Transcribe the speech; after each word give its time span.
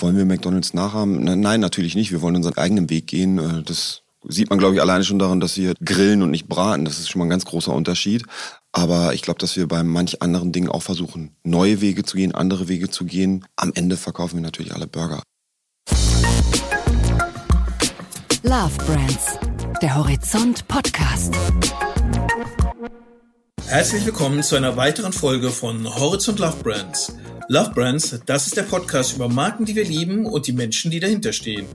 Wollen 0.00 0.16
wir 0.16 0.24
McDonalds 0.24 0.74
nachahmen? 0.74 1.40
Nein, 1.40 1.60
natürlich 1.60 1.96
nicht. 1.96 2.12
Wir 2.12 2.22
wollen 2.22 2.36
unseren 2.36 2.56
eigenen 2.56 2.88
Weg 2.88 3.08
gehen. 3.08 3.38
Äh, 3.38 3.62
das 3.64 4.02
sieht 4.26 4.50
man, 4.50 4.58
glaube 4.58 4.74
ich, 4.74 4.80
alleine 4.80 5.04
schon 5.04 5.18
daran, 5.18 5.40
dass 5.40 5.56
wir 5.56 5.74
grillen 5.84 6.22
und 6.22 6.30
nicht 6.30 6.48
braten. 6.48 6.84
Das 6.84 6.98
ist 6.98 7.10
schon 7.10 7.18
mal 7.18 7.26
ein 7.26 7.30
ganz 7.30 7.44
großer 7.44 7.72
Unterschied. 7.72 8.24
Aber 8.72 9.14
ich 9.14 9.22
glaube, 9.22 9.40
dass 9.40 9.56
wir 9.56 9.66
bei 9.66 9.82
manch 9.82 10.22
anderen 10.22 10.52
Dingen 10.52 10.68
auch 10.68 10.82
versuchen, 10.82 11.34
neue 11.42 11.80
Wege 11.80 12.04
zu 12.04 12.16
gehen, 12.16 12.34
andere 12.34 12.68
Wege 12.68 12.88
zu 12.88 13.04
gehen. 13.04 13.44
Am 13.56 13.72
Ende 13.74 13.96
verkaufen 13.96 14.36
wir 14.36 14.42
natürlich 14.42 14.74
alle 14.74 14.86
Burger. 14.86 15.22
Love 18.42 18.76
Brands, 18.86 19.38
der 19.82 19.96
Horizont 19.96 20.66
Podcast. 20.68 21.34
Herzlich 23.68 24.06
willkommen 24.06 24.42
zu 24.42 24.56
einer 24.56 24.78
weiteren 24.78 25.12
Folge 25.12 25.50
von 25.50 25.94
Horizont 25.94 26.38
Love 26.38 26.56
Brands. 26.62 27.14
Love 27.48 27.72
Brands, 27.74 28.18
das 28.24 28.46
ist 28.46 28.56
der 28.56 28.62
Podcast 28.62 29.14
über 29.14 29.28
Marken, 29.28 29.66
die 29.66 29.76
wir 29.76 29.84
lieben 29.84 30.24
und 30.24 30.46
die 30.46 30.54
Menschen, 30.54 30.90
die 30.90 31.00
dahinter 31.00 31.34
stehen. 31.34 31.66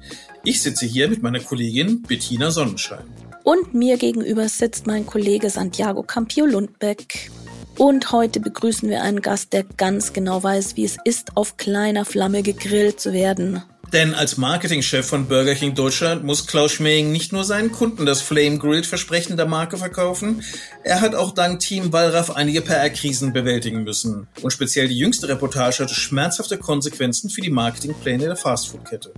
Ich 0.44 0.64
sitze 0.64 0.88
hier 0.88 1.08
mit 1.08 1.22
meiner 1.22 1.40
Kollegin 1.40 2.02
Bettina 2.02 2.50
Sonnenschein. 2.50 3.04
Und 3.44 3.76
mir 3.76 3.98
gegenüber 3.98 4.50
sitzt 4.50 4.88
mein 4.88 5.06
Kollege 5.06 5.52
Santiago 5.52 6.02
Campio 6.02 6.48
Lundbeck. 6.48 7.30
Und 7.78 8.12
heute 8.12 8.40
begrüßen 8.40 8.90
wir 8.90 9.04
einen 9.04 9.22
Gast, 9.22 9.54
der 9.54 9.64
ganz 9.64 10.14
genau 10.14 10.42
weiß, 10.42 10.76
wie 10.76 10.86
es 10.86 10.98
ist, 11.06 11.38
auf 11.38 11.58
kleiner 11.58 12.06
Flamme 12.06 12.42
gegrillt 12.42 13.00
zu 13.00 13.14
werden. 13.14 13.62
Denn 13.94 14.16
als 14.16 14.38
Marketingchef 14.38 15.06
von 15.06 15.28
Burger 15.28 15.54
King 15.54 15.76
Deutschland 15.76 16.24
muss 16.24 16.48
Klaus 16.48 16.72
Schmeing 16.72 17.12
nicht 17.12 17.32
nur 17.32 17.44
seinen 17.44 17.72
Kunden 17.72 18.08
das 18.08 18.24
Flame 18.24 18.58
Grilled 18.58 18.88
Versprechen 18.88 19.38
der 19.38 19.46
Marke 19.46 19.78
verkaufen, 19.78 20.44
er 20.84 21.00
hat 21.00 21.14
auch 21.14 21.32
dank 21.32 21.60
Team 21.60 21.94
Wallraff 21.94 22.32
einige 22.32 22.62
PR-Krisen 22.62 23.34
bewältigen 23.34 23.84
müssen. 23.84 24.28
Und 24.42 24.52
speziell 24.52 24.88
die 24.88 24.98
jüngste 24.98 25.30
Reportage 25.30 25.84
hatte 25.84 25.94
schmerzhafte 25.94 26.58
Konsequenzen 26.58 27.30
für 27.30 27.42
die 27.42 27.52
Marketingpläne 27.52 28.26
der 28.26 28.36
Fastfood-Kette. 28.36 29.14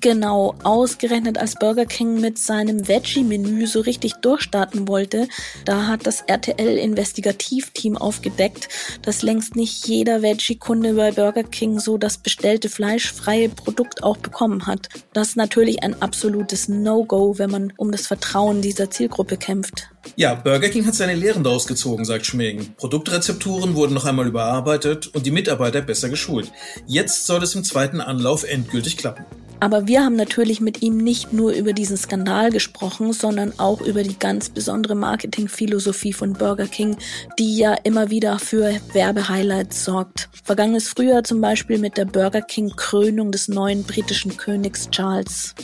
Genau, 0.00 0.54
ausgerechnet 0.64 1.38
als 1.38 1.54
Burger 1.54 1.86
King 1.86 2.20
mit 2.20 2.38
seinem 2.38 2.86
Veggie-Menü 2.88 3.66
so 3.66 3.80
richtig 3.80 4.14
durchstarten 4.14 4.86
wollte, 4.86 5.28
da 5.64 5.86
hat 5.86 6.06
das 6.06 6.20
RTL-Investigativteam 6.22 7.96
aufgedeckt, 7.96 8.68
dass 9.02 9.22
längst 9.22 9.56
nicht 9.56 9.86
jeder 9.86 10.20
Veggie-Kunde 10.20 10.94
bei 10.94 11.12
Burger 11.12 11.44
King 11.44 11.78
so 11.78 11.96
das 11.96 12.18
bestellte 12.18 12.68
fleischfreie 12.68 13.48
Produkt 13.48 14.02
auch 14.02 14.18
bekommen 14.18 14.66
hat. 14.66 14.88
Das 15.12 15.30
ist 15.30 15.36
natürlich 15.36 15.82
ein 15.82 16.00
absolutes 16.02 16.68
No-Go, 16.68 17.38
wenn 17.38 17.50
man 17.50 17.72
um 17.78 17.90
das 17.90 18.06
Vertrauen 18.06 18.60
dieser 18.60 18.90
Zielgruppe 18.90 19.38
kämpft. 19.38 19.90
Ja, 20.16 20.34
Burger 20.34 20.68
King 20.68 20.86
hat 20.86 20.94
seine 20.94 21.14
Lehren 21.14 21.44
daraus 21.44 21.66
gezogen, 21.66 22.04
sagt 22.04 22.26
Schmegen. 22.26 22.74
Produktrezepturen 22.76 23.74
wurden 23.74 23.94
noch 23.94 24.04
einmal 24.04 24.26
überarbeitet 24.26 25.08
und 25.08 25.26
die 25.26 25.30
Mitarbeiter 25.30 25.80
besser 25.80 26.08
geschult. 26.08 26.50
Jetzt 26.86 27.26
soll 27.26 27.42
es 27.42 27.54
im 27.54 27.64
zweiten 27.64 28.00
Anlauf 28.00 28.44
endgültig 28.44 28.96
klappen. 28.96 29.24
Aber 29.60 29.88
wir 29.88 30.04
haben 30.04 30.14
natürlich 30.14 30.60
mit 30.60 30.82
ihm 30.82 30.98
nicht 30.98 31.32
nur 31.32 31.52
über 31.52 31.72
diesen 31.72 31.96
Skandal 31.96 32.50
gesprochen, 32.50 33.12
sondern 33.12 33.58
auch 33.58 33.80
über 33.80 34.04
die 34.04 34.18
ganz 34.18 34.50
besondere 34.50 34.94
Marketingphilosophie 34.94 36.12
von 36.12 36.32
Burger 36.34 36.66
King, 36.66 36.96
die 37.38 37.58
ja 37.58 37.74
immer 37.82 38.10
wieder 38.10 38.38
für 38.38 38.76
Werbehighlights 38.92 39.84
sorgt. 39.84 40.28
Vergangenes 40.44 40.88
Frühjahr 40.88 41.24
zum 41.24 41.40
Beispiel 41.40 41.78
mit 41.78 41.96
der 41.96 42.04
Burger 42.04 42.42
King 42.42 42.70
Krönung 42.76 43.32
des 43.32 43.48
neuen 43.48 43.82
britischen 43.82 44.36
Königs 44.36 44.88
Charles. 44.90 45.54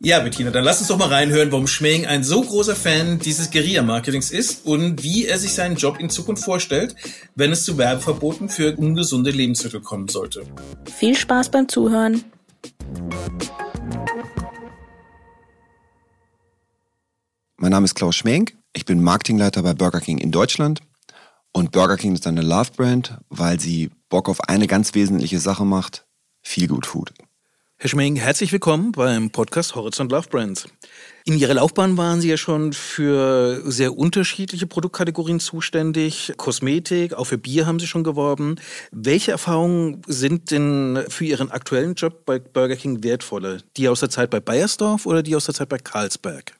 Ja, 0.00 0.20
Bettina, 0.20 0.52
dann 0.52 0.62
lass 0.62 0.78
uns 0.78 0.86
doch 0.86 0.96
mal 0.96 1.08
reinhören, 1.08 1.50
warum 1.50 1.66
Schmeing 1.66 2.06
ein 2.06 2.22
so 2.22 2.42
großer 2.42 2.76
Fan 2.76 3.18
dieses 3.18 3.50
Guerilla-Marketings 3.50 4.30
ist 4.30 4.64
und 4.64 5.02
wie 5.02 5.26
er 5.26 5.40
sich 5.40 5.52
seinen 5.52 5.74
Job 5.74 5.98
in 5.98 6.08
Zukunft 6.08 6.44
vorstellt, 6.44 6.94
wenn 7.34 7.50
es 7.50 7.64
zu 7.64 7.76
Werbeverboten 7.78 8.48
für 8.48 8.76
ungesunde 8.76 9.32
Lebensmittel 9.32 9.80
kommen 9.80 10.06
sollte. 10.06 10.44
Viel 10.84 11.16
Spaß 11.16 11.50
beim 11.50 11.68
Zuhören. 11.68 12.22
Mein 17.56 17.72
Name 17.72 17.86
ist 17.86 17.96
Klaus 17.96 18.14
Schmenk. 18.14 18.56
Ich 18.74 18.84
bin 18.84 19.02
Marketingleiter 19.02 19.64
bei 19.64 19.74
Burger 19.74 20.00
King 20.00 20.18
in 20.18 20.30
Deutschland. 20.30 20.80
Und 21.50 21.72
Burger 21.72 21.96
King 21.96 22.14
ist 22.14 22.24
eine 22.28 22.42
Love-Brand, 22.42 23.18
weil 23.30 23.58
sie 23.58 23.90
Bock 24.10 24.28
auf 24.28 24.42
eine 24.42 24.68
ganz 24.68 24.94
wesentliche 24.94 25.40
Sache 25.40 25.64
macht. 25.64 26.06
Viel 26.40 26.68
Good 26.68 26.86
Food. 26.86 27.12
Herr 27.80 27.90
Schmeng, 27.90 28.16
herzlich 28.16 28.50
willkommen 28.50 28.90
beim 28.90 29.30
Podcast 29.30 29.76
Horizont 29.76 30.10
Love 30.10 30.28
Brands. 30.28 30.66
In 31.24 31.38
Ihrer 31.38 31.54
Laufbahn 31.54 31.96
waren 31.96 32.20
Sie 32.20 32.28
ja 32.28 32.36
schon 32.36 32.72
für 32.72 33.62
sehr 33.70 33.96
unterschiedliche 33.96 34.66
Produktkategorien 34.66 35.38
zuständig. 35.38 36.32
Kosmetik, 36.38 37.14
auch 37.14 37.26
für 37.26 37.38
Bier 37.38 37.66
haben 37.66 37.78
Sie 37.78 37.86
schon 37.86 38.02
geworben. 38.02 38.56
Welche 38.90 39.30
Erfahrungen 39.30 40.02
sind 40.08 40.50
denn 40.50 41.04
für 41.08 41.24
Ihren 41.24 41.52
aktuellen 41.52 41.94
Job 41.94 42.24
bei 42.26 42.40
Burger 42.40 42.74
King 42.74 43.04
wertvoller? 43.04 43.58
Die 43.76 43.88
aus 43.88 44.00
der 44.00 44.10
Zeit 44.10 44.30
bei 44.30 44.40
Bayersdorf 44.40 45.06
oder 45.06 45.22
die 45.22 45.36
aus 45.36 45.44
der 45.44 45.54
Zeit 45.54 45.68
bei 45.68 45.78
Carlsberg? 45.78 46.57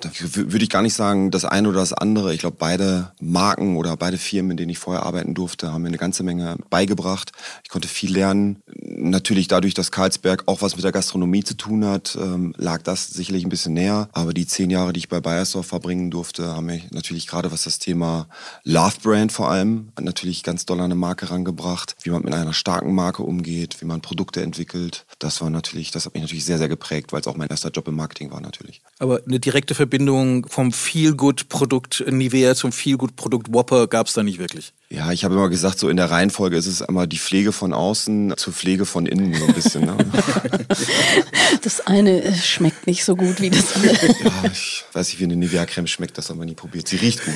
Da 0.00 0.10
würde 0.20 0.62
ich 0.62 0.70
gar 0.70 0.82
nicht 0.82 0.94
sagen, 0.94 1.32
das 1.32 1.44
eine 1.44 1.68
oder 1.68 1.80
das 1.80 1.92
andere. 1.92 2.32
Ich 2.32 2.38
glaube, 2.38 2.56
beide 2.60 3.10
Marken 3.20 3.76
oder 3.76 3.96
beide 3.96 4.16
Firmen, 4.16 4.52
in 4.52 4.56
denen 4.56 4.70
ich 4.70 4.78
vorher 4.78 5.02
arbeiten 5.02 5.34
durfte, 5.34 5.72
haben 5.72 5.82
mir 5.82 5.88
eine 5.88 5.98
ganze 5.98 6.22
Menge 6.22 6.56
beigebracht. 6.70 7.32
Ich 7.64 7.68
konnte 7.68 7.88
viel 7.88 8.12
lernen. 8.12 8.62
Natürlich 8.66 9.48
dadurch, 9.48 9.74
dass 9.74 9.90
Karlsberg 9.90 10.44
auch 10.46 10.62
was 10.62 10.76
mit 10.76 10.84
der 10.84 10.92
Gastronomie 10.92 11.42
zu 11.42 11.54
tun 11.54 11.84
hat, 11.84 12.16
ähm, 12.20 12.54
lag 12.56 12.82
das 12.82 13.08
sicherlich 13.08 13.44
ein 13.44 13.48
bisschen 13.48 13.74
näher. 13.74 14.08
Aber 14.12 14.32
die 14.32 14.46
zehn 14.46 14.70
Jahre, 14.70 14.92
die 14.92 15.00
ich 15.00 15.08
bei 15.08 15.20
Bayersdorf 15.20 15.66
verbringen 15.66 16.12
durfte, 16.12 16.54
haben 16.54 16.66
mir 16.66 16.80
natürlich 16.92 17.26
gerade 17.26 17.50
was 17.50 17.64
das 17.64 17.80
Thema 17.80 18.28
Love 18.62 18.98
Brand 19.02 19.32
vor 19.32 19.50
allem 19.50 19.88
natürlich 20.00 20.44
ganz 20.44 20.66
doll 20.66 20.78
an 20.78 20.84
eine 20.84 20.94
Marke 20.94 21.30
rangebracht, 21.30 21.96
wie 22.02 22.10
man 22.10 22.22
mit 22.22 22.32
einer 22.32 22.52
starken 22.52 22.94
Marke 22.94 23.24
umgeht, 23.24 23.80
wie 23.80 23.86
man 23.86 24.02
Produkte 24.02 24.40
entwickelt. 24.40 25.04
Das 25.18 25.40
war 25.40 25.50
natürlich, 25.50 25.90
das 25.90 26.06
hat 26.06 26.14
mich 26.14 26.22
natürlich 26.22 26.44
sehr, 26.44 26.58
sehr 26.58 26.68
geprägt, 26.68 27.12
weil 27.12 27.20
es 27.20 27.26
auch 27.26 27.36
mein 27.36 27.48
erster 27.48 27.70
Job 27.70 27.88
im 27.88 27.96
Marketing 27.96 28.30
war 28.30 28.40
natürlich. 28.40 28.82
Aber 29.00 29.20
eine 29.26 29.40
direkte 29.48 29.74
Verbindung 29.74 30.46
vom 30.46 30.72
Feel-Good-Produkt 30.72 32.04
Nivea 32.06 32.54
zum 32.54 32.70
Feel-Good-Produkt 32.70 33.50
Whopper 33.50 33.86
gab 33.86 34.06
es 34.06 34.12
da 34.12 34.22
nicht 34.22 34.38
wirklich. 34.38 34.74
Ja, 34.90 35.10
ich 35.10 35.24
habe 35.24 35.36
immer 35.36 35.48
gesagt, 35.48 35.78
so 35.78 35.88
in 35.88 35.96
der 35.96 36.10
Reihenfolge 36.10 36.54
ist 36.54 36.66
es 36.66 36.82
immer 36.82 37.06
die 37.06 37.16
Pflege 37.16 37.52
von 37.52 37.72
außen 37.72 38.34
zur 38.36 38.52
Pflege 38.52 38.84
von 38.84 39.06
innen 39.06 39.32
so 39.34 39.46
ein 39.46 39.54
bisschen. 39.54 39.86
Ne? 39.86 39.96
das 41.62 41.86
eine 41.86 42.34
schmeckt 42.34 42.86
nicht 42.86 43.06
so 43.06 43.16
gut 43.16 43.40
wie 43.40 43.48
das 43.48 43.74
andere. 43.74 43.96
Ja, 44.22 44.50
ich 44.52 44.84
weiß 44.92 45.08
nicht, 45.08 45.20
wie 45.20 45.24
eine 45.24 45.36
Nivea-Creme 45.36 45.86
schmeckt, 45.86 46.18
das 46.18 46.28
haben 46.28 46.38
wir 46.38 46.44
nie 46.44 46.54
probiert. 46.54 46.86
Sie 46.86 46.96
riecht 46.96 47.24
gut. 47.24 47.34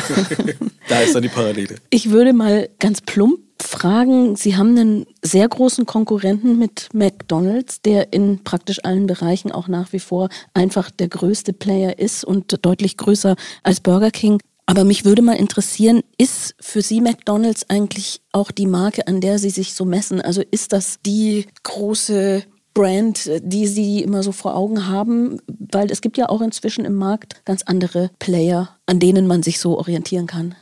da 0.88 1.00
ist 1.00 1.14
dann 1.14 1.22
die 1.22 1.28
Parallele. 1.28 1.76
Ich 1.90 2.08
würde 2.08 2.32
mal 2.32 2.70
ganz 2.78 3.02
plump 3.02 3.40
fragen, 3.62 4.36
Sie 4.36 4.56
haben 4.56 4.76
einen 4.76 5.06
sehr 5.22 5.48
großen 5.48 5.86
Konkurrenten 5.86 6.58
mit 6.58 6.88
McDonald's, 6.92 7.82
der 7.82 8.12
in 8.12 8.42
praktisch 8.44 8.84
allen 8.84 9.06
Bereichen 9.06 9.52
auch 9.52 9.68
nach 9.68 9.92
wie 9.92 9.98
vor 9.98 10.28
einfach 10.54 10.90
der 10.90 11.08
größte 11.08 11.52
Player 11.52 11.98
ist 11.98 12.24
und 12.24 12.64
deutlich 12.64 12.96
größer 12.96 13.36
als 13.62 13.80
Burger 13.80 14.10
King. 14.10 14.38
Aber 14.66 14.84
mich 14.84 15.04
würde 15.04 15.22
mal 15.22 15.36
interessieren, 15.36 16.02
ist 16.18 16.54
für 16.60 16.82
Sie 16.82 17.00
McDonald's 17.00 17.68
eigentlich 17.68 18.20
auch 18.32 18.50
die 18.50 18.66
Marke, 18.66 19.06
an 19.06 19.20
der 19.20 19.38
Sie 19.38 19.50
sich 19.50 19.74
so 19.74 19.84
messen? 19.84 20.20
Also 20.20 20.42
ist 20.50 20.72
das 20.72 20.98
die 21.04 21.46
große 21.62 22.44
Brand, 22.74 23.30
die 23.42 23.66
Sie 23.66 24.02
immer 24.02 24.22
so 24.22 24.32
vor 24.32 24.54
Augen 24.56 24.88
haben? 24.88 25.40
Weil 25.46 25.90
es 25.90 26.00
gibt 26.00 26.16
ja 26.16 26.28
auch 26.28 26.40
inzwischen 26.40 26.84
im 26.84 26.94
Markt 26.94 27.44
ganz 27.44 27.62
andere 27.64 28.10
Player, 28.18 28.76
an 28.86 29.00
denen 29.00 29.26
man 29.26 29.42
sich 29.42 29.58
so 29.58 29.78
orientieren 29.78 30.26
kann. 30.26 30.54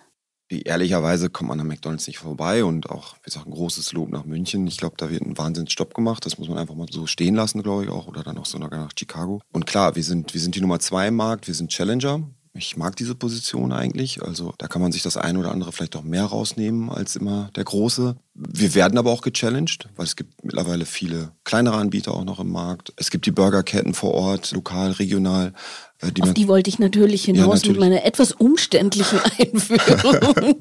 Ehrlicherweise 0.50 1.30
kommt 1.30 1.48
man 1.48 1.60
an 1.60 1.68
McDonalds 1.68 2.08
nicht 2.08 2.18
vorbei 2.18 2.64
und 2.64 2.90
auch, 2.90 3.14
wie 3.18 3.26
gesagt, 3.26 3.46
ein 3.46 3.52
großes 3.52 3.92
Lob 3.92 4.10
nach 4.10 4.24
München. 4.24 4.66
Ich 4.66 4.78
glaube, 4.78 4.96
da 4.98 5.08
wird 5.08 5.22
ein 5.22 5.38
Wahnsinnsstopp 5.38 5.94
gemacht. 5.94 6.26
Das 6.26 6.38
muss 6.38 6.48
man 6.48 6.58
einfach 6.58 6.74
mal 6.74 6.88
so 6.90 7.06
stehen 7.06 7.36
lassen, 7.36 7.62
glaube 7.62 7.84
ich 7.84 7.90
auch. 7.90 8.08
Oder 8.08 8.24
dann 8.24 8.36
auch 8.36 8.46
sogar 8.46 8.68
nach 8.70 8.92
Chicago. 8.98 9.40
Und 9.52 9.66
klar, 9.66 9.94
wir 9.94 10.02
sind, 10.02 10.34
wir 10.34 10.40
sind 10.40 10.56
die 10.56 10.60
Nummer 10.60 10.80
zwei 10.80 11.08
im 11.08 11.16
Markt. 11.16 11.46
Wir 11.46 11.54
sind 11.54 11.70
Challenger. 11.70 12.22
Ich 12.52 12.76
mag 12.76 12.96
diese 12.96 13.14
Position 13.14 13.72
eigentlich. 13.72 14.22
Also 14.22 14.54
da 14.58 14.66
kann 14.66 14.82
man 14.82 14.90
sich 14.90 15.02
das 15.02 15.16
eine 15.16 15.38
oder 15.38 15.52
andere 15.52 15.70
vielleicht 15.70 15.94
auch 15.94 16.02
mehr 16.02 16.24
rausnehmen 16.24 16.90
als 16.90 17.14
immer 17.14 17.50
der 17.54 17.64
Große. 17.64 18.16
Wir 18.34 18.74
werden 18.74 18.98
aber 18.98 19.12
auch 19.12 19.22
gechallenged, 19.22 19.88
weil 19.94 20.06
es 20.06 20.16
gibt 20.16 20.39
mittlerweile 20.50 20.84
viele 20.84 21.30
kleinere 21.44 21.76
Anbieter 21.76 22.12
auch 22.12 22.24
noch 22.24 22.40
im 22.40 22.50
Markt. 22.50 22.92
Es 22.96 23.10
gibt 23.10 23.24
die 23.26 23.30
Burgerketten 23.30 23.94
vor 23.94 24.14
Ort, 24.14 24.50
lokal, 24.50 24.90
regional. 24.92 25.52
Äh, 26.00 26.10
die 26.10 26.22
Auf 26.22 26.34
die 26.34 26.48
wollte 26.48 26.70
ich 26.70 26.80
natürlich 26.80 27.24
hinaus 27.24 27.40
ja, 27.40 27.46
natürlich. 27.46 27.70
mit 27.70 27.78
meiner 27.78 28.04
etwas 28.04 28.32
umständlichen 28.32 29.20
Einführung. 29.38 30.56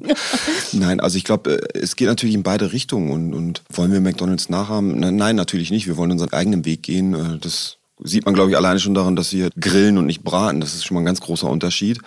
Nein, 0.72 1.00
also 1.00 1.16
ich 1.16 1.24
glaube, 1.24 1.58
äh, 1.74 1.78
es 1.78 1.96
geht 1.96 2.06
natürlich 2.06 2.36
in 2.36 2.44
beide 2.44 2.72
Richtungen 2.72 3.10
und, 3.10 3.34
und 3.34 3.62
wollen 3.72 3.92
wir 3.92 4.00
McDonalds 4.00 4.48
nachahmen? 4.48 5.00
Nein, 5.00 5.34
natürlich 5.34 5.72
nicht. 5.72 5.88
Wir 5.88 5.96
wollen 5.96 6.12
unseren 6.12 6.32
eigenen 6.32 6.64
Weg 6.64 6.84
gehen. 6.84 7.14
Äh, 7.14 7.38
das 7.40 7.78
sieht 8.02 8.24
man, 8.24 8.34
glaube 8.34 8.50
ich, 8.50 8.56
alleine 8.56 8.78
schon 8.78 8.94
daran, 8.94 9.16
dass 9.16 9.32
wir 9.32 9.50
grillen 9.58 9.98
und 9.98 10.06
nicht 10.06 10.22
braten. 10.22 10.60
Das 10.60 10.74
ist 10.74 10.84
schon 10.84 10.94
mal 10.94 11.00
ein 11.00 11.06
ganz 11.06 11.20
großer 11.20 11.48
Unterschied. 11.48 11.98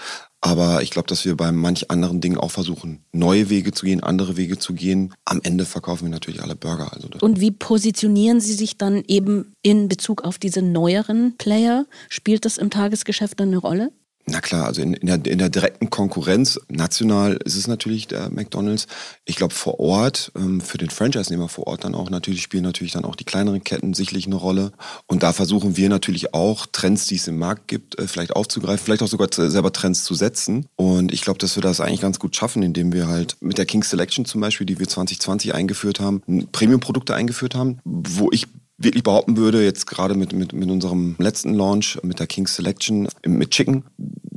Aber 0.45 0.81
ich 0.81 0.89
glaube, 0.89 1.07
dass 1.07 1.23
wir 1.23 1.37
bei 1.37 1.53
manch 1.53 1.89
anderen 1.89 2.19
Dingen 2.19 2.37
auch 2.37 2.51
versuchen, 2.51 2.99
neue 3.13 3.49
Wege 3.49 3.71
zu 3.71 3.85
gehen, 3.85 4.03
andere 4.03 4.35
Wege 4.35 4.59
zu 4.59 4.73
gehen. 4.73 5.13
Am 5.23 5.39
Ende 5.41 5.63
verkaufen 5.63 6.03
wir 6.03 6.09
natürlich 6.09 6.43
alle 6.43 6.57
Burger. 6.57 6.91
Also 6.91 7.07
und 7.21 7.39
wie 7.39 7.51
positionieren 7.51 8.41
Sie 8.41 8.53
sich 8.53 8.77
dann 8.77 9.05
eben 9.07 9.53
in 9.61 9.87
Bezug 9.87 10.25
auf 10.25 10.39
diese 10.39 10.61
neueren 10.61 11.37
Player? 11.37 11.85
Spielt 12.09 12.43
das 12.43 12.57
im 12.57 12.69
Tagesgeschäft 12.69 13.39
eine 13.39 13.57
Rolle? 13.57 13.93
Na 14.25 14.39
klar, 14.39 14.65
also 14.65 14.81
in, 14.81 14.93
in, 14.93 15.07
der, 15.07 15.25
in 15.25 15.37
der 15.37 15.49
direkten 15.49 15.89
Konkurrenz, 15.89 16.59
national 16.69 17.33
ist 17.43 17.57
es 17.57 17.67
natürlich 17.67 18.07
der 18.07 18.29
McDonalds. 18.29 18.87
Ich 19.25 19.35
glaube 19.35 19.53
vor 19.53 19.81
Ort, 19.81 20.31
ähm, 20.37 20.61
für 20.61 20.77
den 20.77 20.89
Franchise-Nehmer 20.89 21.49
vor 21.49 21.67
Ort 21.67 21.83
dann 21.83 21.93
auch 21.93 22.09
natürlich, 22.09 22.41
spielen 22.41 22.63
natürlich 22.63 22.93
dann 22.93 23.03
auch 23.03 23.17
die 23.17 23.25
kleineren 23.25 23.65
Ketten 23.65 23.93
sicherlich 23.93 24.25
eine 24.25 24.35
Rolle. 24.35 24.71
Und 25.07 25.23
da 25.23 25.33
versuchen 25.33 25.75
wir 25.75 25.89
natürlich 25.89 26.33
auch, 26.33 26.65
Trends, 26.71 27.05
die 27.07 27.15
es 27.15 27.27
im 27.27 27.37
Markt 27.37 27.67
gibt, 27.67 27.99
äh, 27.99 28.07
vielleicht 28.07 28.33
aufzugreifen, 28.33 28.85
vielleicht 28.85 29.03
auch 29.03 29.07
sogar 29.07 29.27
selber 29.31 29.73
Trends 29.73 30.05
zu 30.05 30.13
setzen. 30.13 30.67
Und 30.77 31.11
ich 31.11 31.21
glaube, 31.21 31.39
dass 31.39 31.57
wir 31.57 31.63
das 31.63 31.81
eigentlich 31.81 32.01
ganz 32.01 32.17
gut 32.17 32.35
schaffen, 32.35 32.63
indem 32.63 32.93
wir 32.93 33.07
halt 33.07 33.35
mit 33.41 33.57
der 33.57 33.65
King 33.65 33.83
Selection 33.83 34.23
zum 34.23 34.39
Beispiel, 34.39 34.65
die 34.65 34.79
wir 34.79 34.87
2020 34.87 35.53
eingeführt 35.53 35.99
haben, 35.99 36.23
Premium-Produkte 36.53 37.13
eingeführt 37.13 37.55
haben, 37.55 37.79
wo 37.83 38.29
ich 38.31 38.47
wirklich 38.77 39.03
behaupten 39.03 39.37
würde, 39.37 39.63
jetzt 39.63 39.87
gerade 39.87 40.15
mit, 40.15 40.33
mit, 40.33 40.53
mit 40.53 40.69
unserem 40.69 41.15
letzten 41.19 41.53
Launch, 41.53 41.99
mit 42.03 42.19
der 42.19 42.27
King 42.27 42.47
Selection, 42.47 43.07
mit 43.25 43.51
Chicken, 43.51 43.83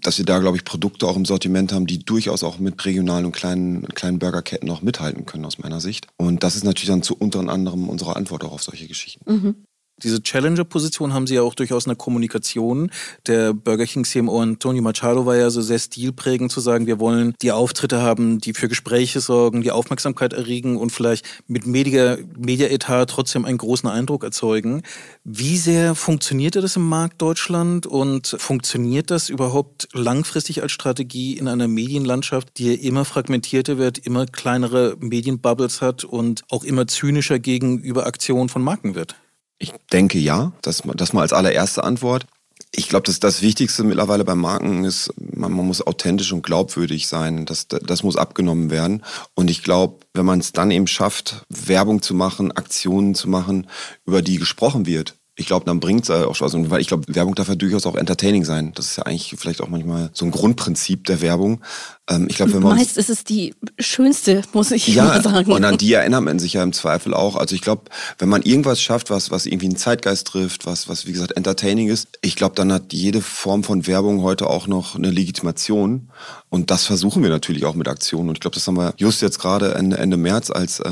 dass 0.06 0.18
wir 0.18 0.24
da, 0.24 0.38
glaube 0.38 0.56
ich, 0.56 0.64
Produkte 0.64 1.06
auch 1.06 1.16
im 1.16 1.24
Sortiment 1.24 1.72
haben, 1.72 1.86
die 1.86 1.98
durchaus 1.98 2.44
auch 2.44 2.58
mit 2.58 2.84
regionalen 2.84 3.26
und 3.26 3.32
kleinen, 3.32 3.82
kleinen 3.88 4.20
Burgerketten 4.20 4.70
auch 4.70 4.80
mithalten 4.80 5.26
können, 5.26 5.44
aus 5.44 5.58
meiner 5.58 5.80
Sicht. 5.80 6.06
Und 6.16 6.44
das 6.44 6.54
ist 6.54 6.64
natürlich 6.64 6.88
dann 6.88 7.02
zu 7.02 7.16
unter 7.16 7.40
anderem 7.40 7.88
unsere 7.88 8.14
Antwort 8.14 8.44
auch 8.44 8.52
auf 8.52 8.62
solche 8.62 8.86
Geschichten. 8.86 9.24
Mhm. 9.30 9.54
Diese 10.02 10.22
Challenger-Position 10.22 11.14
haben 11.14 11.26
sie 11.26 11.36
ja 11.36 11.42
auch 11.42 11.54
durchaus 11.54 11.86
in 11.86 11.90
der 11.90 11.96
Kommunikation. 11.96 12.90
Der 13.26 13.54
Burger 13.54 13.86
King 13.86 14.04
CMO 14.04 14.42
Antonio 14.42 14.82
Machado 14.82 15.24
war 15.24 15.36
ja 15.36 15.48
so 15.48 15.62
sehr 15.62 15.78
stilprägend 15.78 16.52
zu 16.52 16.60
sagen, 16.60 16.86
wir 16.86 17.00
wollen 17.00 17.34
die 17.40 17.50
Auftritte 17.50 18.02
haben, 18.02 18.38
die 18.38 18.52
für 18.52 18.68
Gespräche 18.68 19.20
sorgen, 19.20 19.62
die 19.62 19.70
Aufmerksamkeit 19.70 20.34
erregen 20.34 20.76
und 20.76 20.90
vielleicht 20.90 21.24
mit 21.46 21.66
Media-Etat 21.66 23.06
trotzdem 23.06 23.46
einen 23.46 23.56
großen 23.56 23.88
Eindruck 23.88 24.22
erzeugen. 24.22 24.82
Wie 25.24 25.56
sehr 25.56 25.94
funktioniert 25.94 26.56
das 26.56 26.76
im 26.76 26.86
Markt 26.86 27.22
Deutschland 27.22 27.86
und 27.86 28.36
funktioniert 28.38 29.10
das 29.10 29.30
überhaupt 29.30 29.88
langfristig 29.94 30.60
als 30.60 30.72
Strategie 30.72 31.38
in 31.38 31.48
einer 31.48 31.68
Medienlandschaft, 31.68 32.58
die 32.58 32.74
immer 32.74 33.06
fragmentierter 33.06 33.78
wird, 33.78 33.96
immer 33.96 34.26
kleinere 34.26 34.98
Medienbubbles 35.00 35.80
hat 35.80 36.04
und 36.04 36.42
auch 36.50 36.64
immer 36.64 36.86
zynischer 36.86 37.38
gegenüber 37.38 38.06
Aktionen 38.06 38.50
von 38.50 38.62
Marken 38.62 38.94
wird? 38.94 39.16
Ich 39.58 39.72
denke 39.92 40.18
ja, 40.18 40.52
das, 40.62 40.82
das 40.94 41.12
mal 41.12 41.22
als 41.22 41.32
allererste 41.32 41.84
Antwort. 41.84 42.26
Ich 42.72 42.88
glaube, 42.88 43.04
dass 43.04 43.20
das 43.20 43.42
Wichtigste 43.42 43.84
mittlerweile 43.84 44.24
bei 44.24 44.34
Marken 44.34 44.84
ist, 44.84 45.12
man, 45.16 45.52
man, 45.52 45.66
muss 45.66 45.86
authentisch 45.86 46.32
und 46.32 46.42
glaubwürdig 46.42 47.06
sein. 47.06 47.46
Das, 47.46 47.68
das 47.68 48.02
muss 48.02 48.16
abgenommen 48.16 48.70
werden. 48.70 49.02
Und 49.34 49.50
ich 49.50 49.62
glaube, 49.62 50.00
wenn 50.14 50.26
man 50.26 50.40
es 50.40 50.52
dann 50.52 50.70
eben 50.70 50.86
schafft, 50.86 51.44
Werbung 51.48 52.02
zu 52.02 52.14
machen, 52.14 52.52
Aktionen 52.52 53.14
zu 53.14 53.28
machen, 53.28 53.68
über 54.04 54.20
die 54.20 54.38
gesprochen 54.38 54.84
wird, 54.84 55.14
ich 55.38 55.46
glaube, 55.46 55.66
dann 55.66 55.80
bringt 55.80 56.04
es 56.04 56.10
auch 56.10 56.34
Spaß. 56.34 56.54
Und 56.54 56.70
weil 56.70 56.80
ich 56.80 56.88
glaube, 56.88 57.14
Werbung 57.14 57.34
darf 57.34 57.48
ja 57.48 57.54
durchaus 57.54 57.86
auch 57.86 57.94
entertaining 57.94 58.44
sein. 58.44 58.72
Das 58.74 58.86
ist 58.86 58.96
ja 58.96 59.04
eigentlich 59.04 59.34
vielleicht 59.36 59.60
auch 59.60 59.68
manchmal 59.68 60.10
so 60.14 60.24
ein 60.24 60.30
Grundprinzip 60.30 61.04
der 61.04 61.20
Werbung. 61.20 61.60
Ähm, 62.08 62.26
ich 62.28 62.36
glaube, 62.36 62.54
wenn 62.54 62.62
man 62.62 62.76
Meist 62.76 62.96
ist 62.96 63.10
es 63.10 63.24
die 63.24 63.54
schönste, 63.78 64.42
muss 64.52 64.70
ich 64.70 64.86
ja, 64.86 65.04
mal 65.04 65.22
sagen. 65.22 65.50
Und 65.50 65.64
an 65.64 65.76
die 65.76 65.92
erinnert 65.92 66.22
man 66.22 66.38
sich 66.38 66.52
ja 66.52 66.62
im 66.62 66.72
Zweifel 66.72 67.14
auch. 67.14 67.36
Also 67.36 67.54
ich 67.54 67.62
glaube, 67.62 67.82
wenn 68.18 68.28
man 68.28 68.42
irgendwas 68.42 68.80
schafft, 68.80 69.10
was, 69.10 69.30
was 69.30 69.46
irgendwie 69.46 69.66
einen 69.66 69.76
Zeitgeist 69.76 70.26
trifft, 70.28 70.66
was, 70.66 70.88
was 70.88 71.06
wie 71.06 71.12
gesagt 71.12 71.32
entertaining 71.32 71.88
ist, 71.88 72.08
ich 72.22 72.36
glaube, 72.36 72.54
dann 72.54 72.72
hat 72.72 72.92
jede 72.92 73.20
Form 73.20 73.64
von 73.64 73.86
Werbung 73.86 74.22
heute 74.22 74.48
auch 74.48 74.66
noch 74.66 74.94
eine 74.94 75.10
Legitimation. 75.10 76.08
Und 76.48 76.70
das 76.70 76.84
versuchen 76.84 77.22
wir 77.22 77.30
natürlich 77.30 77.64
auch 77.64 77.74
mit 77.74 77.88
Aktionen. 77.88 78.28
Und 78.28 78.36
ich 78.36 78.40
glaube, 78.40 78.54
das 78.54 78.66
haben 78.66 78.76
wir 78.76 78.94
just 78.96 79.20
jetzt 79.20 79.40
gerade 79.40 79.74
Ende, 79.74 79.98
Ende 79.98 80.16
März, 80.16 80.50
als 80.50 80.78
äh, 80.80 80.90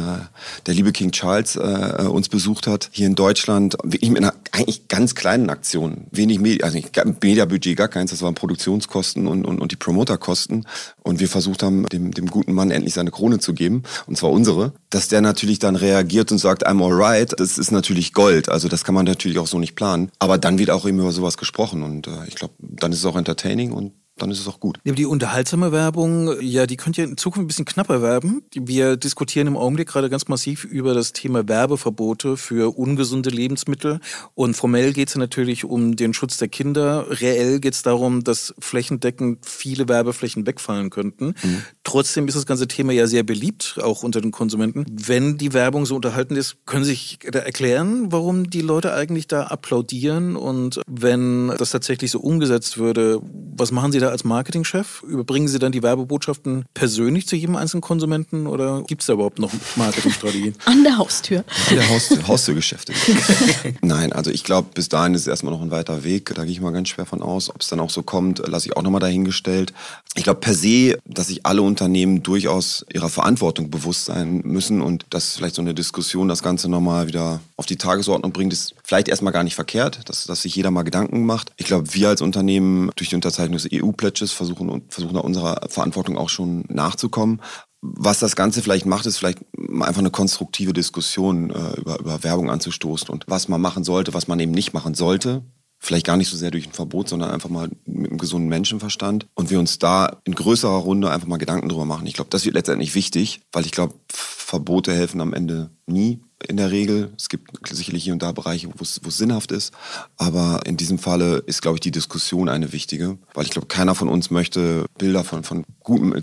der 0.67 0.75
liebe 0.75 0.91
King 0.91 1.13
Charles 1.13 1.55
äh, 1.55 2.07
uns 2.09 2.29
besucht 2.29 2.67
hat, 2.67 2.91
hier 2.93 3.07
in 3.07 3.15
Deutschland, 3.15 3.77
wirklich 3.85 4.11
mit 4.11 4.23
einer 4.23 4.35
eigentlich 4.51 4.89
ganz 4.89 5.15
kleinen 5.15 5.51
Aktion. 5.51 6.07
Wenig 6.11 6.41
Media, 6.41 6.67
also 6.67 6.79
Mediabudget 7.23 7.77
gar 7.77 7.89
keins, 7.89 8.11
das 8.11 8.23
waren 8.23 8.35
Produktionskosten 8.35 9.27
und, 9.27 9.45
und, 9.45 9.61
und 9.61 9.73
die 9.73 9.77
Promoterkosten. 9.77 10.67
Und 11.07 11.21
wir 11.21 11.29
versucht 11.29 11.63
haben, 11.63 11.85
dem, 11.87 12.13
dem 12.13 12.27
guten 12.27 12.55
Mann 12.55 12.71
endlich 12.71 12.95
seine 12.95 13.11
Krone 13.11 13.39
zu 13.39 13.53
geben, 13.53 13.83
und 14.07 14.17
zwar 14.17 14.31
unsere. 14.31 14.73
Dass 14.89 15.09
der 15.09 15.21
natürlich 15.21 15.59
dann 15.59 15.77
reagiert 15.77 16.33
und 16.33 16.39
sagt, 16.39 16.67
I'm 16.67 16.83
alright, 16.83 17.39
das 17.39 17.59
ist 17.59 17.71
natürlich 17.71 18.15
Gold. 18.15 18.49
Also 18.49 18.69
das 18.69 18.85
kann 18.85 18.95
man 18.95 19.05
natürlich 19.05 19.39
auch 19.39 19.47
so 19.47 19.59
nicht 19.59 19.77
planen. 19.77 20.11
Aber 20.19 20.39
dann 20.39 20.59
wird 20.59 20.71
auch 20.71 20.87
immer 20.87 21.03
über 21.03 21.13
sowas 21.13 21.37
gesprochen 21.37 21.83
und 21.83 22.07
äh, 22.07 22.27
ich 22.27 22.37
glaube, 22.37 22.55
dann 22.59 22.91
ist 22.93 23.01
es 23.01 23.07
auch 23.07 23.17
entertaining 23.17 23.73
und 23.73 23.93
dann 24.17 24.31
ist 24.31 24.39
es 24.39 24.47
auch 24.47 24.61
gut. 24.61 24.79
Die 24.85 25.07
unterhaltsame 25.07 25.73
Werbung, 25.73 26.41
ja, 26.41 26.67
die 26.67 26.77
könnte 26.77 27.03
ja 27.03 27.09
in 27.09 27.17
Zukunft 27.17 27.45
ein 27.45 27.47
bisschen 27.49 27.65
knapper 27.65 28.01
werben. 28.01 28.43
Wir 28.55 28.97
diskutieren 28.97 29.49
im 29.49 29.57
Augenblick 29.57 29.89
gerade 29.89 30.09
ganz 30.09 30.29
massiv 30.29 30.65
über 30.65 30.95
das 30.95 31.13
Thema 31.13 31.49
Werbeverbote 31.49 32.37
für 32.37 32.77
ungesunde 32.79 33.31
Lebensmittel. 33.31 34.01
Und 34.35 34.55
formell 34.55 34.93
geht 34.93 35.09
es 35.09 35.17
natürlich 35.17 35.65
um 35.65 35.97
den 35.97 36.15
Schutz 36.15 36.37
der 36.37 36.49
Kinder. 36.49 37.07
Reell 37.09 37.59
geht 37.59 37.75
es 37.75 37.83
darum, 37.83 38.23
dass 38.23 38.55
flächendeckend 38.61 39.45
viele 39.45 39.89
Werbeflächen 39.89 40.47
wegfallen 40.47 40.91
könnten. 40.91 41.35
Mhm. 41.43 41.63
Trotzdem 41.83 42.29
ist 42.29 42.37
das 42.37 42.47
ganze 42.47 42.69
Thema 42.69 42.93
ja 42.93 43.09
sehr 43.09 43.25
beliebt, 43.25 43.81
auch 43.83 44.05
unter 44.05 44.21
den 44.21 44.31
Konsumenten. 44.31 44.87
Wenn 44.91 45.39
die 45.39 45.53
Werbung 45.53 45.87
so 45.87 45.97
unterhalten 45.97 46.37
ist, 46.37 46.57
können 46.67 46.85
Sie 46.85 46.91
sich 46.91 47.19
da 47.31 47.41
erklären, 47.41 48.13
warum 48.13 48.49
die 48.49 48.61
Leute 48.61 48.95
eigentlich 48.95 49.27
da 49.27 49.45
applaudieren? 49.45 50.37
Und 50.37 50.81
wenn 50.87 51.49
das 51.59 51.71
tatsächlich 51.71 52.13
so 52.13 52.21
umgesetzt 52.21 52.79
würde, 52.79 53.21
was 53.57 53.73
machen 53.73 53.91
Sie 53.91 53.99
da 53.99 54.04
als 54.11 54.25
Marketingchef? 54.25 55.03
Überbringen 55.03 55.49
Sie 55.49 55.59
dann 55.59 55.73
die 55.73 55.83
Werbebotschaften 55.83 56.65
persönlich 56.75 57.27
zu 57.27 57.37
jedem 57.37 57.57
einzelnen 57.57 57.81
Konsumenten 57.81 58.47
oder 58.47 58.83
gibt 58.83 59.03
es 59.03 59.07
da 59.07 59.15
überhaupt 59.15 59.39
noch 59.39 59.51
Marketingstrategien? 59.77 60.55
An 60.65 60.83
der 60.85 60.99
Haustür. 60.99 61.45
An 61.69 61.77
der 61.77 61.89
Haustür, 61.89 62.19
Haustürgeschäfte. 62.29 62.93
Nein, 63.83 64.13
also 64.13 64.31
ich 64.31 64.45
glaube, 64.45 64.69
bis 64.75 64.89
dahin 64.89 65.15
ist 65.15 65.23
es 65.23 65.27
erstmal 65.27 65.53
noch 65.53 65.63
ein 65.63 65.71
weiter 65.71 66.05
Weg. 66.05 66.33
Da 66.35 66.45
gehe 66.45 66.53
ich 66.53 66.61
mal 66.61 66.73
ganz 66.73 66.89
schwer 66.89 67.07
von 67.07 67.23
aus. 67.23 67.51
Ob 67.51 67.61
es 67.61 67.69
dann 67.69 67.81
auch 67.81 67.91
so 67.91 68.03
kommt, 68.03 68.47
lasse 68.47 68.69
ich 68.69 68.77
auch 68.77 68.83
nochmal 68.83 69.01
dahingestellt. 69.01 69.73
Ich 70.17 70.25
glaube 70.25 70.41
per 70.41 70.55
se, 70.55 70.99
dass 71.05 71.29
sich 71.29 71.45
alle 71.45 71.63
Unternehmen 71.63 72.23
durchaus 72.23 72.85
ihrer 72.93 73.09
Verantwortung 73.09 73.71
bewusst 73.71 74.05
sein 74.05 74.43
müssen 74.45 74.81
und 74.81 75.07
dass 75.11 75.37
vielleicht 75.37 75.57
so 75.57 75.63
eine 75.63 75.75
Diskussion 75.75 76.29
das 76.29 76.43
Ganze 76.43 76.69
nochmal 76.69 77.09
wieder 77.09 77.41
auf 77.57 77.67
die 77.67 77.77
Tagesordnung 77.77 78.33
bringt, 78.33 78.53
ist 78.53 78.75
vielleicht 78.85 79.09
erstmal 79.09 79.33
gar 79.33 79.45
nicht 79.45 79.55
verkehrt, 79.55 80.01
dass, 80.09 80.25
dass 80.25 80.43
sich 80.43 80.55
jeder 80.55 80.71
mal 80.71 80.83
Gedanken 80.83 81.25
macht. 81.27 81.53
Ich 81.57 81.67
glaube, 81.67 81.95
wir 81.95 82.09
als 82.09 82.21
Unternehmen 82.21 82.91
durch 82.97 83.11
die 83.11 83.15
Unterzeichnung 83.15 83.55
des 83.55 83.67
EU-Pledges 83.95 84.33
versuchen, 84.33 84.83
versuchen 84.89 85.17
unserer 85.17 85.69
Verantwortung 85.69 86.17
auch 86.17 86.29
schon 86.29 86.65
nachzukommen. 86.69 87.41
Was 87.81 88.19
das 88.19 88.35
Ganze 88.35 88.63
vielleicht 88.63 88.87
macht, 88.87 89.07
ist 89.07 89.19
vielleicht 89.19 89.41
einfach 89.81 90.01
eine 90.01 90.11
konstruktive 90.11 90.73
Diskussion 90.73 91.51
äh, 91.51 91.81
über, 91.81 91.99
über 92.01 92.25
Werbung 92.25 92.51
anzustoßen 92.51 93.09
und 93.09 93.25
was 93.29 93.49
man 93.49 93.61
machen 93.61 93.85
sollte, 93.85 94.15
was 94.15 94.27
man 94.27 94.41
eben 94.41 94.53
nicht 94.53 94.73
machen 94.73 94.95
sollte 94.95 95.43
vielleicht 95.85 96.07
gar 96.07 96.17
nicht 96.17 96.29
so 96.29 96.37
sehr 96.37 96.51
durch 96.51 96.67
ein 96.67 96.73
Verbot, 96.73 97.09
sondern 97.09 97.31
einfach 97.31 97.51
mal 97.51 97.69
mit 97.85 98.11
einem 98.11 98.19
gesunden 98.19 98.49
Menschenverstand 98.49 99.27
und 99.35 99.51
wir 99.51 99.59
uns 99.59 99.79
da 99.79 100.21
in 100.25 100.35
größerer 100.35 100.77
Runde 100.77 101.11
einfach 101.11 101.29
mal 101.29 101.37
Gedanken 101.37 101.69
drüber 101.69 101.85
machen. 101.85 102.07
Ich 102.07 102.15
glaube, 102.15 102.31
das 102.31 102.45
wird 102.45 102.55
letztendlich 102.55 102.95
wichtig, 102.95 103.43
weil 103.53 103.67
ich 103.67 103.73
glaube, 103.73 103.95
Verbote 104.09 104.93
helfen 104.93 105.21
am 105.21 105.35
Ende 105.35 105.71
nie 105.87 106.21
in 106.49 106.57
der 106.57 106.71
Regel. 106.71 107.13
Es 107.17 107.29
gibt 107.29 107.51
sicherlich 107.69 108.05
hier 108.05 108.13
und 108.13 108.23
da 108.23 108.33
Bereiche, 108.33 108.69
wo 108.69 108.83
es, 108.83 109.01
sinnhaft 109.17 109.53
ist. 109.53 109.73
Aber 110.17 110.61
in 110.67 110.77
diesem 110.77 110.99
Falle 110.99 111.39
ist, 111.47 111.63
glaube 111.63 111.77
ich, 111.77 111.81
die 111.81 111.91
Diskussion 111.91 112.49
eine 112.49 112.73
wichtige. 112.73 113.19
Weil 113.35 113.45
ich 113.45 113.51
glaube, 113.51 113.69
keiner 113.69 113.95
von 113.95 114.09
uns 114.09 114.31
möchte 114.31 114.87
Bilder 114.99 115.25
von, 115.25 115.45
von 115.45 115.65
gutem, 115.81 116.15
äh, 116.15 116.23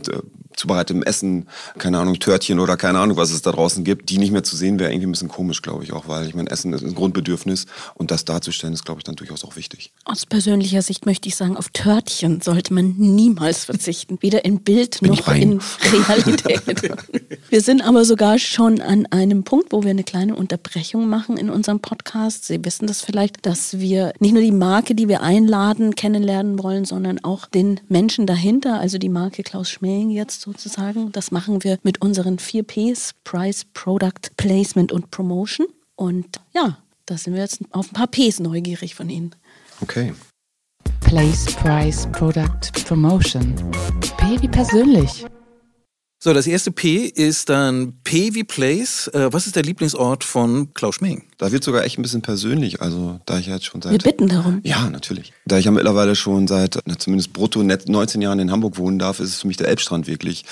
zubereitetem 0.55 1.03
Essen, 1.03 1.47
keine 1.77 1.99
Ahnung, 1.99 2.19
Törtchen 2.19 2.59
oder 2.59 2.77
keine 2.77 2.99
Ahnung, 2.99 3.17
was 3.17 3.31
es 3.31 3.41
da 3.41 3.51
draußen 3.51 3.83
gibt, 3.83 4.09
die 4.09 4.17
nicht 4.17 4.31
mehr 4.31 4.43
zu 4.43 4.55
sehen, 4.55 4.79
wäre 4.79 4.91
irgendwie 4.91 5.07
ein 5.07 5.11
bisschen 5.11 5.27
komisch, 5.27 5.61
glaube 5.61 5.83
ich 5.83 5.93
auch. 5.93 6.07
Weil 6.07 6.27
ich 6.27 6.35
meine, 6.35 6.49
Essen 6.49 6.73
ist 6.73 6.83
ein 6.83 6.95
Grundbedürfnis 6.95 7.65
und 7.95 8.11
das 8.11 8.25
darzustellen, 8.25 8.73
ist, 8.73 8.85
glaube 8.85 8.99
ich, 8.99 9.03
dann 9.03 9.15
durchaus 9.15 9.43
auch 9.43 9.55
wichtig. 9.55 9.91
Aus 10.05 10.25
persönlicher 10.25 10.81
Sicht 10.81 11.05
möchte 11.05 11.29
ich 11.29 11.35
sagen, 11.35 11.57
auf 11.57 11.69
Törtchen 11.69 12.41
sollte 12.41 12.73
man 12.73 12.95
niemals 12.97 13.65
verzichten. 13.65 14.17
Weder 14.21 14.45
in 14.45 14.61
Bild 14.61 14.99
Bin 15.01 15.11
noch 15.11 15.27
in 15.33 15.59
Realität. 16.07 16.61
Wir 17.49 17.61
sind 17.61 17.81
aber 17.81 18.05
sogar 18.05 18.39
schon 18.39 18.81
an 18.81 19.05
einem 19.07 19.43
Punkt, 19.43 19.71
wo 19.71 19.83
wir 19.83 19.89
eine 19.89 20.03
kleine 20.03 20.35
Unterbrechung 20.35 21.09
machen 21.09 21.37
in 21.37 21.49
unserem 21.49 21.79
Podcast. 21.79 22.45
Sie 22.45 22.63
wissen 22.63 22.87
das 22.87 23.01
vielleicht, 23.01 23.45
dass 23.45 23.79
wir 23.79 24.13
nicht 24.19 24.33
nur 24.33 24.41
die 24.41 24.51
Marke, 24.51 24.95
die 24.95 25.07
wir 25.07 25.21
einladen, 25.21 25.95
kennenlernen 25.95 26.61
wollen, 26.61 26.85
sondern 26.85 27.23
auch 27.23 27.45
den 27.47 27.79
Menschen 27.89 28.25
dahinter, 28.25 28.79
also 28.79 28.97
die 28.97 29.09
Marke 29.09 29.43
Klaus 29.43 29.69
Schmeling 29.69 30.09
jetzt 30.09 30.40
sozusagen. 30.41 31.11
Das 31.11 31.31
machen 31.31 31.63
wir 31.63 31.77
mit 31.83 32.01
unseren 32.01 32.39
vier 32.39 32.63
Ps, 32.63 33.13
Price, 33.23 33.65
Product, 33.73 34.35
Placement 34.37 34.91
und 34.91 35.11
Promotion. 35.11 35.67
Und 35.95 36.41
ja, 36.53 36.79
da 37.05 37.17
sind 37.17 37.33
wir 37.33 37.41
jetzt 37.41 37.61
auf 37.71 37.89
ein 37.89 37.93
paar 37.93 38.07
Ps 38.07 38.39
neugierig 38.39 38.95
von 38.95 39.09
Ihnen. 39.09 39.35
Okay. 39.81 40.13
Place, 40.99 41.45
Price, 41.45 42.07
Product, 42.11 42.71
Promotion. 42.85 43.53
P 44.17 44.41
wie 44.41 44.47
persönlich. 44.47 45.25
So, 46.23 46.33
das 46.33 46.45
erste 46.45 46.71
P 46.71 47.05
ist 47.05 47.49
dann 47.49 47.93
P 48.03 48.35
wie 48.35 48.43
Place. 48.43 49.07
Äh, 49.07 49.33
was 49.33 49.47
ist 49.47 49.55
der 49.55 49.63
Lieblingsort 49.63 50.23
von 50.23 50.71
Klaus 50.75 50.95
Schmeling? 50.97 51.23
Da 51.39 51.51
wird 51.51 51.63
sogar 51.63 51.83
echt 51.83 51.97
ein 51.97 52.03
bisschen 52.03 52.21
persönlich. 52.21 52.79
Also, 52.79 53.19
da 53.25 53.39
ich 53.39 53.47
jetzt 53.47 53.65
schon 53.65 53.81
seit. 53.81 53.91
Wir 53.91 53.97
bitten 53.97 54.27
darum. 54.27 54.61
Ja, 54.63 54.87
natürlich. 54.91 55.33
Da 55.47 55.57
ich 55.57 55.65
ja 55.65 55.71
mittlerweile 55.71 56.15
schon 56.15 56.47
seit 56.47 56.77
na, 56.85 56.99
zumindest 56.99 57.33
brutto 57.33 57.63
19 57.63 58.21
Jahren 58.21 58.37
in 58.37 58.51
Hamburg 58.51 58.77
wohnen 58.77 58.99
darf, 58.99 59.19
ist 59.19 59.29
es 59.29 59.41
für 59.41 59.47
mich 59.47 59.57
der 59.57 59.67
Elbstrand 59.67 60.05
wirklich 60.05 60.45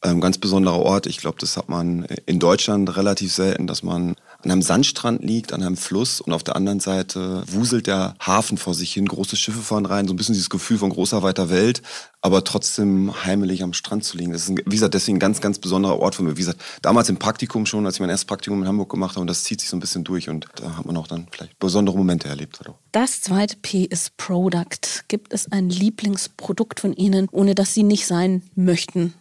ein 0.00 0.12
ähm, 0.12 0.20
ganz 0.20 0.38
besonderer 0.38 0.78
Ort. 0.78 1.06
Ich 1.06 1.16
glaube, 1.16 1.38
das 1.40 1.56
hat 1.56 1.68
man 1.68 2.06
in 2.26 2.38
Deutschland 2.38 2.96
relativ 2.96 3.32
selten, 3.32 3.66
dass 3.66 3.82
man 3.82 4.14
an 4.46 4.52
einem 4.52 4.62
Sandstrand 4.62 5.24
liegt, 5.24 5.52
an 5.52 5.62
einem 5.62 5.76
Fluss 5.76 6.20
und 6.20 6.32
auf 6.32 6.44
der 6.44 6.56
anderen 6.56 6.80
Seite 6.80 7.42
wuselt 7.48 7.86
der 7.86 8.14
Hafen 8.20 8.58
vor 8.58 8.74
sich 8.74 8.92
hin, 8.92 9.06
große 9.06 9.36
Schiffe 9.36 9.58
fahren 9.58 9.86
rein, 9.86 10.06
so 10.06 10.14
ein 10.14 10.16
bisschen 10.16 10.34
dieses 10.34 10.50
Gefühl 10.50 10.78
von 10.78 10.90
großer 10.90 11.22
weiter 11.22 11.50
Welt, 11.50 11.82
aber 12.20 12.44
trotzdem 12.44 13.24
heimelig 13.24 13.62
am 13.62 13.72
Strand 13.72 14.04
zu 14.04 14.16
liegen. 14.16 14.32
Das 14.32 14.42
ist, 14.42 14.50
ein, 14.50 14.58
wie 14.64 14.76
gesagt, 14.76 14.94
deswegen 14.94 15.16
ein 15.16 15.20
ganz, 15.20 15.40
ganz 15.40 15.58
besonderer 15.58 15.98
Ort 15.98 16.14
für 16.14 16.22
mich. 16.22 16.34
Wie 16.36 16.40
gesagt, 16.40 16.60
damals 16.80 17.08
im 17.08 17.18
Praktikum 17.18 17.66
schon, 17.66 17.84
als 17.86 17.96
ich 17.96 18.00
mein 18.00 18.10
erstes 18.10 18.26
Praktikum 18.26 18.62
in 18.62 18.68
Hamburg 18.68 18.88
gemacht 18.88 19.16
habe 19.16 19.22
und 19.22 19.26
das 19.26 19.42
zieht 19.42 19.60
sich 19.60 19.68
so 19.68 19.76
ein 19.76 19.80
bisschen 19.80 20.04
durch 20.04 20.28
und 20.28 20.46
da 20.54 20.76
hat 20.76 20.86
man 20.86 20.96
auch 20.96 21.08
dann 21.08 21.26
vielleicht 21.30 21.58
besondere 21.58 21.96
Momente 21.96 22.28
erlebt. 22.28 22.60
Das 22.92 23.20
zweite 23.20 23.56
P 23.56 23.84
ist 23.84 24.16
Product. 24.16 25.04
Gibt 25.08 25.32
es 25.32 25.50
ein 25.50 25.68
Lieblingsprodukt 25.68 26.80
von 26.80 26.92
Ihnen, 26.94 27.28
ohne 27.32 27.54
dass 27.54 27.74
Sie 27.74 27.82
nicht 27.82 28.06
sein 28.06 28.42
möchten? 28.54 29.14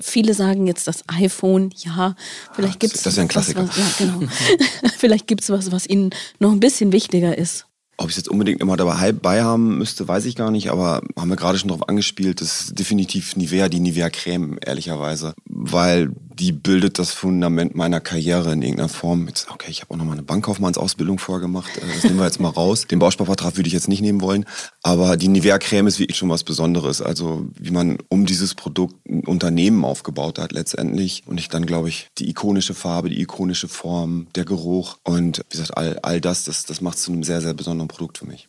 Viele 0.00 0.34
sagen 0.34 0.66
jetzt 0.66 0.86
das 0.86 1.04
iPhone, 1.08 1.70
ja, 1.76 2.14
vielleicht 2.54 2.80
gibt 2.80 2.94
es. 2.94 3.02
Das 3.02 3.12
ist 3.12 3.16
ja 3.16 3.22
ein 3.22 3.28
Klassiker. 3.28 3.68
Was, 3.68 3.76
ja, 3.76 3.84
genau. 3.98 4.20
vielleicht 4.98 5.26
gibt 5.26 5.42
es 5.42 5.50
was, 5.50 5.70
was 5.72 5.86
Ihnen 5.86 6.10
noch 6.38 6.52
ein 6.52 6.60
bisschen 6.60 6.92
wichtiger 6.92 7.36
ist. 7.36 7.66
Ob 8.00 8.06
ich 8.06 8.12
es 8.12 8.18
jetzt 8.18 8.28
unbedingt 8.28 8.60
immer 8.60 8.76
dabei 8.76 9.42
haben 9.42 9.78
müsste, 9.78 10.06
weiß 10.06 10.24
ich 10.26 10.36
gar 10.36 10.52
nicht, 10.52 10.70
aber 10.70 11.02
haben 11.18 11.28
wir 11.28 11.36
gerade 11.36 11.58
schon 11.58 11.68
darauf 11.68 11.88
angespielt, 11.88 12.40
das 12.40 12.60
ist 12.60 12.78
definitiv 12.78 13.34
Nivea, 13.34 13.68
die 13.68 13.80
Nivea 13.80 14.08
Creme, 14.08 14.56
ehrlicherweise. 14.64 15.34
Weil 15.46 16.12
die 16.38 16.52
bildet 16.52 16.98
das 16.98 17.12
Fundament 17.12 17.74
meiner 17.74 18.00
Karriere 18.00 18.52
in 18.52 18.62
irgendeiner 18.62 18.88
Form. 18.88 19.26
Jetzt, 19.26 19.50
okay, 19.50 19.70
ich 19.70 19.80
habe 19.80 19.92
auch 19.92 19.96
noch 19.96 20.04
mal 20.04 20.12
eine 20.12 20.22
Bankkaufmannsausbildung 20.22 21.18
vorher 21.18 21.40
gemacht. 21.40 21.70
Äh, 21.76 21.94
das 21.94 22.04
nehmen 22.04 22.18
wir 22.18 22.24
jetzt 22.24 22.40
mal 22.40 22.48
raus. 22.48 22.86
Den 22.86 22.98
Bausparvertrag 22.98 23.56
würde 23.56 23.66
ich 23.66 23.72
jetzt 23.72 23.88
nicht 23.88 24.00
nehmen 24.00 24.20
wollen. 24.20 24.44
Aber 24.82 25.16
die 25.16 25.28
Nivea 25.28 25.58
Creme 25.58 25.88
ist 25.88 25.98
wirklich 25.98 26.16
schon 26.16 26.30
was 26.30 26.44
Besonderes. 26.44 27.02
Also 27.02 27.46
wie 27.58 27.70
man 27.70 27.98
um 28.08 28.26
dieses 28.26 28.54
Produkt 28.54 28.94
ein 29.08 29.24
Unternehmen 29.24 29.84
aufgebaut 29.84 30.38
hat 30.38 30.52
letztendlich. 30.52 31.24
Und 31.26 31.38
ich 31.38 31.48
dann, 31.48 31.66
glaube 31.66 31.88
ich, 31.88 32.08
die 32.18 32.28
ikonische 32.30 32.74
Farbe, 32.74 33.10
die 33.10 33.20
ikonische 33.20 33.68
Form, 33.68 34.28
der 34.34 34.44
Geruch 34.44 34.98
und 35.04 35.38
wie 35.50 35.56
gesagt, 35.56 35.76
all, 35.76 35.98
all 36.02 36.20
das, 36.20 36.44
das, 36.44 36.64
das 36.64 36.80
macht 36.80 36.98
es 36.98 37.04
zu 37.04 37.12
einem 37.12 37.24
sehr, 37.24 37.40
sehr 37.40 37.54
besonderen 37.54 37.88
Produkt 37.88 38.18
für 38.18 38.26
mich. 38.26 38.48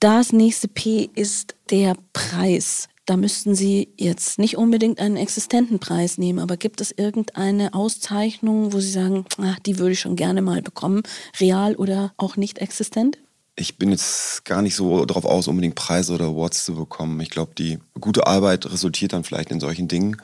Das 0.00 0.32
nächste 0.32 0.68
P 0.68 1.08
ist 1.14 1.54
der 1.70 1.96
Preis. 2.12 2.88
Da 3.06 3.18
müssten 3.18 3.54
Sie 3.54 3.92
jetzt 3.98 4.38
nicht 4.38 4.56
unbedingt 4.56 4.98
einen 4.98 5.18
existenten 5.18 5.78
Preis 5.78 6.16
nehmen, 6.16 6.38
aber 6.38 6.56
gibt 6.56 6.80
es 6.80 6.90
irgendeine 6.90 7.74
Auszeichnung, 7.74 8.72
wo 8.72 8.80
Sie 8.80 8.90
sagen, 8.90 9.26
ach, 9.38 9.58
die 9.58 9.78
würde 9.78 9.92
ich 9.92 10.00
schon 10.00 10.16
gerne 10.16 10.40
mal 10.40 10.62
bekommen, 10.62 11.02
real 11.38 11.74
oder 11.76 12.14
auch 12.16 12.36
nicht 12.36 12.58
existent? 12.58 13.18
Ich 13.56 13.78
bin 13.78 13.90
jetzt 13.90 14.44
gar 14.44 14.62
nicht 14.62 14.74
so 14.74 15.04
darauf 15.04 15.24
aus, 15.24 15.46
unbedingt 15.46 15.76
Preise 15.76 16.14
oder 16.14 16.24
Awards 16.24 16.64
zu 16.64 16.74
bekommen. 16.74 17.20
Ich 17.20 17.30
glaube, 17.30 17.52
die 17.56 17.78
gute 18.00 18.26
Arbeit 18.26 18.66
resultiert 18.72 19.12
dann 19.12 19.22
vielleicht 19.22 19.50
in 19.52 19.60
solchen 19.60 19.86
Dingen. 19.86 20.20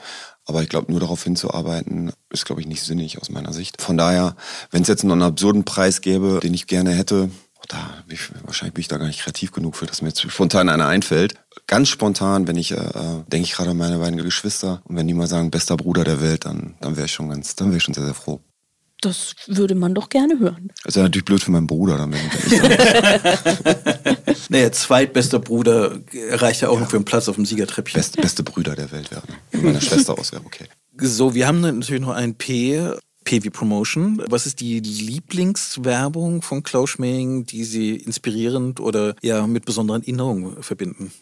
Aber 0.46 0.62
ich 0.62 0.68
glaube, 0.68 0.90
nur 0.90 0.98
darauf 0.98 1.22
hinzuarbeiten, 1.22 2.12
ist, 2.30 2.44
glaube 2.44 2.60
ich, 2.60 2.66
nicht 2.66 2.82
sinnig 2.82 3.20
aus 3.20 3.30
meiner 3.30 3.52
Sicht. 3.52 3.80
Von 3.80 3.96
daher, 3.96 4.34
wenn 4.72 4.82
es 4.82 4.88
jetzt 4.88 5.04
einen 5.04 5.22
absurden 5.22 5.64
Preis 5.64 6.00
gäbe, 6.00 6.40
den 6.42 6.54
ich 6.54 6.66
gerne 6.66 6.90
hätte, 6.90 7.30
da, 7.72 8.04
wahrscheinlich 8.44 8.74
bin 8.74 8.80
ich 8.80 8.88
da 8.88 8.98
gar 8.98 9.06
nicht 9.06 9.20
kreativ 9.20 9.52
genug 9.52 9.76
für, 9.76 9.86
dass 9.86 10.02
mir 10.02 10.08
jetzt 10.08 10.20
spontan 10.30 10.68
einer 10.68 10.86
einfällt. 10.86 11.34
Ganz 11.66 11.88
spontan, 11.88 12.46
wenn 12.48 12.56
ich, 12.56 12.72
äh, 12.72 12.76
denke 13.28 13.46
ich 13.46 13.52
gerade 13.52 13.70
an 13.70 13.76
meine 13.76 13.98
beiden 13.98 14.22
Geschwister 14.22 14.82
und 14.84 14.96
wenn 14.96 15.06
die 15.06 15.14
mal 15.14 15.26
sagen, 15.26 15.50
bester 15.50 15.76
Bruder 15.76 16.04
der 16.04 16.20
Welt, 16.20 16.44
dann, 16.44 16.74
dann 16.80 16.96
wäre 16.96 17.06
ich 17.06 17.12
schon 17.12 17.28
ganz, 17.28 17.56
dann 17.56 17.68
wäre 17.68 17.78
ich 17.78 17.82
schon 17.82 17.94
sehr, 17.94 18.04
sehr 18.04 18.14
froh. 18.14 18.40
Das 19.00 19.34
würde 19.46 19.74
man 19.74 19.94
doch 19.94 20.10
gerne 20.10 20.38
hören. 20.38 20.72
Das 20.84 20.96
ist 20.96 21.02
natürlich 21.02 21.24
blöd 21.24 21.42
für 21.42 21.50
meinen 21.50 21.66
Bruder 21.66 21.96
dann, 21.96 22.12
wenn 22.12 22.20
ich 22.20 22.60
Naja, 24.50 24.72
zweitbester 24.72 25.38
Bruder 25.38 26.00
reicht 26.32 26.60
ja 26.60 26.68
auch 26.68 26.74
ja. 26.74 26.80
noch 26.80 26.90
für 26.90 26.96
einen 26.96 27.04
Platz 27.04 27.28
auf 27.28 27.36
dem 27.36 27.46
Siegertreppchen. 27.46 27.98
Best, 27.98 28.20
beste 28.20 28.42
Brüder 28.42 28.74
der 28.74 28.90
Welt 28.90 29.10
wäre. 29.10 29.22
Von 29.52 29.62
meiner 29.62 29.80
Schwester 29.80 30.12
aus 30.18 30.32
wäre 30.32 30.44
okay. 30.44 30.66
So, 30.98 31.34
wir 31.34 31.46
haben 31.46 31.60
natürlich 31.60 32.02
noch 32.02 32.10
ein 32.10 32.34
P 32.34 32.90
PV 33.24 33.50
Promotion. 33.50 34.22
Was 34.28 34.46
ist 34.46 34.60
die 34.60 34.80
Lieblingswerbung 34.80 36.42
von 36.42 36.62
Klaus 36.62 36.90
Schmeling, 36.90 37.44
die 37.44 37.64
Sie 37.64 37.96
inspirierend 37.96 38.80
oder 38.80 39.14
ja 39.22 39.46
mit 39.46 39.64
besonderen 39.64 40.02
Erinnerungen 40.02 40.62
verbinden? 40.62 41.12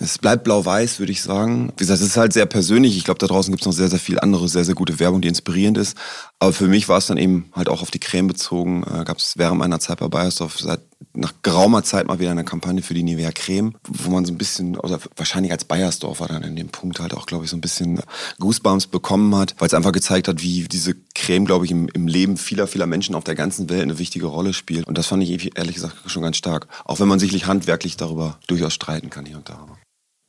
Es 0.00 0.18
bleibt 0.18 0.44
blau-weiß, 0.44 0.98
würde 0.98 1.12
ich 1.12 1.22
sagen. 1.22 1.68
Wie 1.76 1.84
gesagt, 1.84 2.00
es 2.00 2.06
ist 2.06 2.16
halt 2.16 2.32
sehr 2.32 2.46
persönlich. 2.46 2.96
Ich 2.96 3.04
glaube, 3.04 3.18
da 3.18 3.26
draußen 3.26 3.52
gibt 3.52 3.62
es 3.62 3.66
noch 3.66 3.72
sehr, 3.72 3.88
sehr 3.88 4.00
viel 4.00 4.18
andere, 4.18 4.48
sehr, 4.48 4.64
sehr 4.64 4.74
gute 4.74 4.98
Werbung, 4.98 5.20
die 5.20 5.28
inspirierend 5.28 5.78
ist. 5.78 5.96
Aber 6.40 6.52
für 6.52 6.66
mich 6.66 6.88
war 6.88 6.98
es 6.98 7.06
dann 7.06 7.18
eben 7.18 7.50
halt 7.52 7.68
auch 7.68 7.82
auf 7.82 7.90
die 7.90 8.00
Creme 8.00 8.26
bezogen. 8.26 8.82
Äh, 8.82 9.04
Gab 9.04 9.18
es 9.18 9.38
während 9.38 9.58
meiner 9.58 9.78
Zeit 9.78 10.00
bei 10.00 10.08
Bayersdorf 10.08 10.58
seit 10.58 10.80
nach 11.12 11.34
geraumer 11.42 11.82
Zeit 11.82 12.06
mal 12.06 12.18
wieder 12.20 12.30
eine 12.30 12.44
Kampagne 12.44 12.82
für 12.82 12.94
die 12.94 13.02
Nivea 13.02 13.32
Creme, 13.32 13.74
wo 13.88 14.10
man 14.10 14.24
so 14.24 14.32
ein 14.32 14.38
bisschen, 14.38 14.76
oder 14.78 14.98
wahrscheinlich 15.16 15.52
als 15.52 15.64
Bayersdorfer 15.64 16.26
dann 16.26 16.42
in 16.42 16.56
dem 16.56 16.68
Punkt 16.68 17.00
halt 17.00 17.14
auch, 17.14 17.26
glaube 17.26 17.44
ich, 17.44 17.50
so 17.50 17.56
ein 17.56 17.60
bisschen 17.60 18.00
Goosebumps 18.38 18.86
bekommen 18.86 19.34
hat, 19.34 19.54
weil 19.58 19.66
es 19.66 19.74
einfach 19.74 19.92
gezeigt 19.92 20.28
hat, 20.28 20.42
wie 20.42 20.64
diese 20.64 20.94
Creme, 21.14 21.44
glaube 21.44 21.64
ich, 21.64 21.70
im, 21.70 21.88
im 21.88 22.06
Leben 22.06 22.36
vieler, 22.36 22.66
vieler 22.66 22.86
Menschen 22.86 23.14
auf 23.14 23.24
der 23.24 23.34
ganzen 23.34 23.68
Welt 23.68 23.82
eine 23.82 23.98
wichtige 23.98 24.26
Rolle 24.26 24.52
spielt. 24.52 24.86
Und 24.86 24.98
das 24.98 25.06
fand 25.06 25.22
ich 25.22 25.56
ehrlich 25.56 25.74
gesagt 25.74 25.96
schon 26.06 26.22
ganz 26.22 26.36
stark. 26.36 26.68
Auch 26.84 27.00
wenn 27.00 27.08
man 27.08 27.18
sicherlich 27.18 27.46
handwerklich 27.46 27.96
darüber 27.96 28.38
durchaus 28.46 28.74
streiten 28.74 29.10
kann 29.10 29.26
hier 29.26 29.36
und 29.36 29.48
da. 29.48 29.66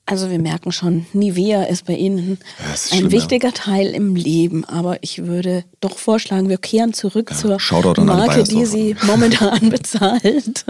Also 0.10 0.30
wir 0.30 0.40
merken 0.40 0.72
schon, 0.72 1.06
Nivea 1.12 1.64
ist 1.64 1.86
bei 1.86 1.94
Ihnen 1.94 2.40
ja, 2.60 2.98
ein 2.98 3.12
wichtiger 3.12 3.52
Teil 3.52 3.88
im 3.88 4.16
Leben. 4.16 4.64
Aber 4.64 5.04
ich 5.04 5.26
würde 5.26 5.66
doch 5.82 5.98
vorschlagen, 5.98 6.48
wir 6.48 6.58
kehren 6.58 6.94
zurück 6.94 7.30
ja, 7.32 7.38
zur 7.38 7.58
Marke, 8.06 8.46
die 8.46 8.66
Sie 8.66 8.96
momentan 9.04 9.70
bezahlt. 9.70 10.66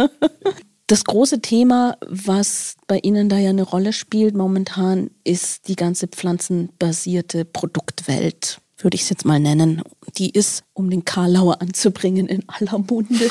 Das 0.87 1.03
große 1.03 1.39
Thema, 1.41 1.97
was 2.07 2.77
bei 2.87 2.97
Ihnen 2.97 3.29
da 3.29 3.37
ja 3.37 3.51
eine 3.51 3.61
Rolle 3.61 3.93
spielt 3.93 4.35
momentan, 4.35 5.11
ist 5.23 5.67
die 5.67 5.75
ganze 5.75 6.07
pflanzenbasierte 6.07 7.45
Produktwelt 7.45 8.59
würde 8.79 8.95
ich 8.95 9.01
es 9.01 9.09
jetzt 9.09 9.25
mal 9.25 9.39
nennen. 9.39 9.81
Die 10.17 10.29
ist, 10.29 10.63
um 10.73 10.89
den 10.89 11.03
Karlauer 11.03 11.61
anzubringen, 11.61 12.27
in 12.27 12.43
aller 12.47 12.77
Munde. 12.77 13.29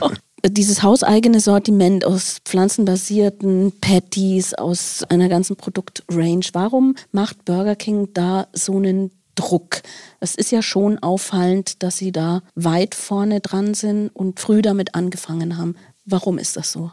dieses 0.46 0.82
hauseigene 0.82 1.40
Sortiment 1.40 2.04
aus 2.04 2.38
pflanzenbasierten 2.44 3.72
Patties, 3.80 4.54
aus 4.54 5.04
einer 5.08 5.28
ganzen 5.28 5.56
Produktrange, 5.56 6.46
warum 6.52 6.94
macht 7.12 7.44
Burger 7.44 7.76
King 7.76 8.08
da 8.14 8.48
so 8.52 8.76
einen 8.76 9.10
Druck? 9.34 9.82
Es 10.20 10.34
ist 10.34 10.50
ja 10.50 10.62
schon 10.62 10.98
auffallend, 10.98 11.82
dass 11.82 11.98
sie 11.98 12.12
da 12.12 12.42
weit 12.54 12.94
vorne 12.94 13.40
dran 13.40 13.74
sind 13.74 14.08
und 14.08 14.40
früh 14.40 14.62
damit 14.62 14.94
angefangen 14.94 15.56
haben. 15.56 15.76
Warum 16.04 16.38
ist 16.38 16.56
das 16.56 16.72
so? 16.72 16.90